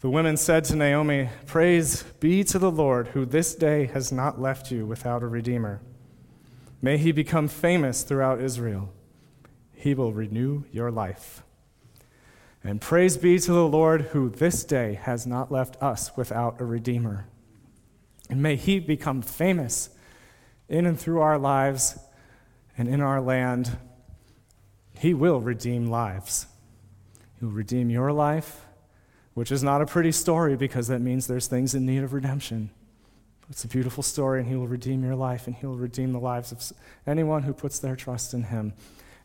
The 0.00 0.10
women 0.10 0.36
said 0.36 0.64
to 0.64 0.76
Naomi, 0.76 1.30
Praise 1.46 2.02
be 2.20 2.44
to 2.44 2.58
the 2.58 2.70
Lord, 2.70 3.08
who 3.08 3.24
this 3.24 3.54
day 3.54 3.86
has 3.86 4.10
not 4.10 4.40
left 4.40 4.70
you 4.70 4.84
without 4.84 5.22
a 5.22 5.26
redeemer. 5.26 5.80
May 6.84 6.98
he 6.98 7.12
become 7.12 7.48
famous 7.48 8.02
throughout 8.02 8.42
Israel. 8.42 8.92
He 9.72 9.94
will 9.94 10.12
renew 10.12 10.64
your 10.70 10.90
life. 10.90 11.42
And 12.62 12.78
praise 12.78 13.16
be 13.16 13.38
to 13.38 13.52
the 13.52 13.66
Lord, 13.66 14.02
who 14.12 14.28
this 14.28 14.64
day 14.64 14.92
has 15.00 15.26
not 15.26 15.50
left 15.50 15.82
us 15.82 16.14
without 16.14 16.60
a 16.60 16.66
redeemer. 16.66 17.24
And 18.28 18.42
may 18.42 18.56
he 18.56 18.80
become 18.80 19.22
famous 19.22 19.88
in 20.68 20.84
and 20.84 21.00
through 21.00 21.22
our 21.22 21.38
lives 21.38 21.98
and 22.76 22.86
in 22.86 23.00
our 23.00 23.22
land. 23.22 23.78
He 24.98 25.14
will 25.14 25.40
redeem 25.40 25.86
lives. 25.86 26.48
He 27.38 27.46
will 27.46 27.52
redeem 27.52 27.88
your 27.88 28.12
life 28.12 28.66
which 29.32 29.50
is 29.50 29.62
not 29.62 29.80
a 29.80 29.86
pretty 29.86 30.12
story 30.12 30.54
because 30.54 30.88
that 30.88 31.00
means 31.00 31.26
there's 31.26 31.46
things 31.46 31.74
in 31.74 31.86
need 31.86 32.02
of 32.02 32.12
redemption. 32.12 32.68
It's 33.50 33.64
a 33.64 33.68
beautiful 33.68 34.02
story, 34.02 34.40
and 34.40 34.48
He 34.48 34.56
will 34.56 34.66
redeem 34.66 35.02
your 35.04 35.14
life, 35.14 35.46
and 35.46 35.54
He 35.54 35.66
will 35.66 35.76
redeem 35.76 36.12
the 36.12 36.20
lives 36.20 36.52
of 36.52 36.72
anyone 37.06 37.42
who 37.42 37.52
puts 37.52 37.78
their 37.78 37.96
trust 37.96 38.32
in 38.32 38.44
Him. 38.44 38.72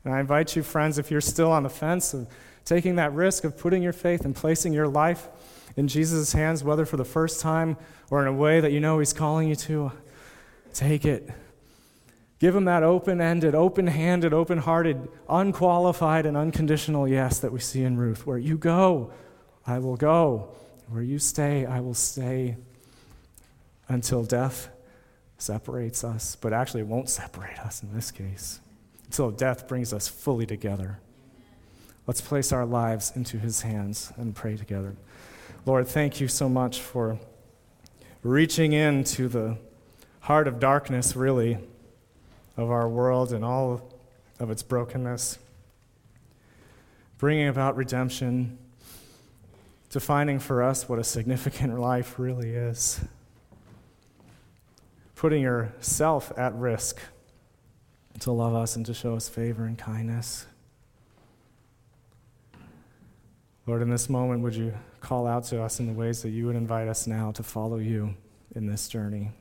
And 0.04 0.14
I 0.14 0.20
invite 0.20 0.56
you, 0.56 0.64
friends, 0.64 0.98
if 0.98 1.10
you're 1.10 1.22
still 1.22 1.52
on 1.52 1.64
the 1.64 1.70
fence 1.70 2.14
of 2.14 2.28
taking 2.66 2.96
that 2.96 3.14
risk 3.14 3.44
of 3.44 3.58
putting 3.58 3.82
your 3.82 3.94
faith 3.94 4.26
and 4.26 4.36
placing 4.36 4.74
your 4.74 4.88
life 4.88 5.28
in 5.76 5.88
Jesus' 5.88 6.34
hands, 6.34 6.64
whether 6.64 6.86
for 6.86 6.98
the 6.98 7.06
first 7.06 7.40
time 7.40 7.78
or 8.10 8.22
in 8.22 8.28
a 8.28 8.34
way 8.34 8.60
that 8.60 8.72
you 8.72 8.80
know 8.80 9.00
He's 9.00 9.14
calling 9.14 9.48
you 9.48 9.56
to, 9.56 9.86
uh, 9.86 9.92
take 10.74 11.06
it. 11.06 11.30
Give 12.40 12.56
Him 12.56 12.66
that 12.66 12.84
open 12.84 13.22
ended, 13.22 13.56
open 13.56 13.88
handed, 13.88 14.34
open 14.34 14.60
hearted, 14.60 15.10
unqualified, 15.30 16.26
and 16.26 16.36
unconditional 16.36 17.08
yes 17.08 17.40
that 17.40 17.52
we 17.52 17.60
see 17.60 17.84
in 17.84 17.98
Ruth. 17.98 18.26
Where 18.26 18.38
you 18.38 18.58
go, 18.58 19.12
I 19.66 19.80
will 19.80 19.98
go. 19.98 20.50
Where 20.88 21.04
you 21.04 21.20
stay, 21.20 21.66
I 21.66 21.80
will 21.82 21.94
stay 21.94 22.58
until 23.90 24.24
death 24.24 24.70
separates 25.38 26.04
us. 26.04 26.38
But 26.38 26.54
actually, 26.54 26.82
it 26.82 26.88
won't 26.88 27.10
separate 27.10 27.60
us 27.60 27.84
in 27.84 27.94
this 27.94 28.12
case 28.12 28.62
until 29.06 29.32
death 29.32 29.68
brings 29.68 29.92
us 29.92 30.08
fully 30.08 30.46
together. 30.46 31.00
Let's 32.06 32.22
place 32.22 32.52
our 32.52 32.66
lives 32.66 33.12
into 33.16 33.38
his 33.38 33.62
hands 33.62 34.14
and 34.18 34.36
pray 34.36 34.56
together. 34.56 34.96
Lord, 35.66 35.88
thank 35.88 36.22
you 36.22 36.28
so 36.28 36.48
much 36.48 36.80
for 36.80 37.20
reaching 38.24 38.74
into 38.74 39.28
the 39.28 39.58
heart 40.22 40.48
of 40.48 40.60
darkness, 40.60 41.16
really 41.16 41.58
of 42.56 42.70
our 42.70 42.88
world 42.88 43.34
and 43.34 43.44
all 43.44 43.82
of 44.40 44.52
its 44.52 44.62
brokenness, 44.62 45.40
bringing 47.18 47.48
about 47.48 47.76
redemption, 47.76 48.58
defining 49.90 50.40
for 50.40 50.62
us 50.62 50.88
what 50.88 51.00
a 51.00 51.04
significant 51.04 51.80
life 51.80 52.20
really 52.20 52.52
is, 52.52 53.02
putting 55.20 55.42
yourself 55.42 56.32
at 56.38 56.56
risk 56.56 56.98
to 58.22 58.32
love 58.32 58.56
us 58.56 58.78
and 58.78 58.86
to 58.86 58.94
show 58.94 59.16
us 59.16 59.28
favor 59.28 59.66
and 59.66 59.78
kindness. 59.78 60.46
Lord, 63.68 63.82
in 63.82 63.90
this 63.90 64.10
moment, 64.10 64.44
would 64.44 64.56
you 64.56 64.74
call 65.02 65.28
out 65.28 65.44
to 65.48 65.62
us 65.62 65.82
in 65.82 65.88
the 65.88 65.94
ways 65.94 66.22
that 66.22 66.30
you 66.30 66.46
would 66.46 66.56
invite 66.56 66.88
us 66.88 67.06
now 67.06 67.34
to 67.34 67.44
follow 67.44 67.80
you 67.80 68.16
in 68.56 68.66
this 68.66 68.88
journey? 68.88 69.32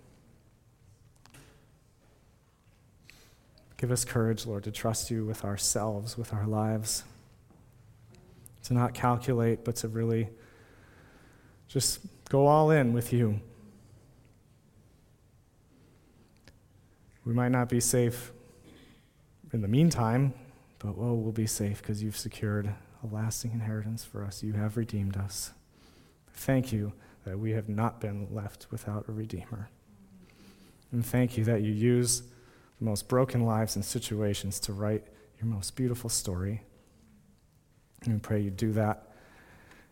Give 3.76 3.92
us 3.92 4.04
courage, 4.04 4.46
Lord, 4.46 4.64
to 4.64 4.72
trust 4.72 5.12
you 5.12 5.24
with 5.24 5.44
ourselves, 5.44 6.18
with 6.18 6.34
our 6.34 6.48
lives, 6.48 7.04
to 8.64 8.74
not 8.74 8.94
calculate, 8.94 9.64
but 9.64 9.76
to 9.76 9.86
really 9.86 10.28
just 11.68 12.00
go 12.28 12.48
all 12.48 12.72
in 12.72 12.92
with 12.92 13.12
you. 13.12 13.40
We 17.28 17.34
might 17.34 17.50
not 17.50 17.68
be 17.68 17.78
safe 17.78 18.32
in 19.52 19.60
the 19.60 19.68
meantime, 19.68 20.32
but 20.78 20.94
oh, 20.98 21.12
we'll 21.12 21.30
be 21.30 21.46
safe 21.46 21.82
because 21.82 22.02
you've 22.02 22.16
secured 22.16 22.74
a 23.04 23.14
lasting 23.14 23.52
inheritance 23.52 24.02
for 24.02 24.24
us. 24.24 24.42
You 24.42 24.54
have 24.54 24.78
redeemed 24.78 25.18
us. 25.18 25.50
Thank 26.32 26.72
you 26.72 26.94
that 27.26 27.38
we 27.38 27.50
have 27.50 27.68
not 27.68 28.00
been 28.00 28.28
left 28.30 28.68
without 28.70 29.10
a 29.10 29.12
Redeemer. 29.12 29.68
And 30.90 31.04
thank 31.04 31.36
you 31.36 31.44
that 31.44 31.60
you 31.60 31.70
use 31.70 32.22
the 32.78 32.86
most 32.86 33.08
broken 33.08 33.44
lives 33.44 33.76
and 33.76 33.84
situations 33.84 34.58
to 34.60 34.72
write 34.72 35.04
your 35.38 35.48
most 35.48 35.76
beautiful 35.76 36.08
story. 36.08 36.62
And 38.04 38.14
we 38.14 38.20
pray 38.20 38.40
you 38.40 38.50
do 38.50 38.72
that 38.72 39.12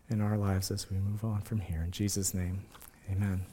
in 0.09 0.21
our 0.21 0.37
lives 0.39 0.71
as 0.71 0.89
we 0.89 0.97
move 0.97 1.23
on 1.23 1.41
from 1.41 1.59
here. 1.59 1.83
In 1.83 1.91
Jesus' 1.91 2.33
name, 2.33 2.65
amen. 3.11 3.45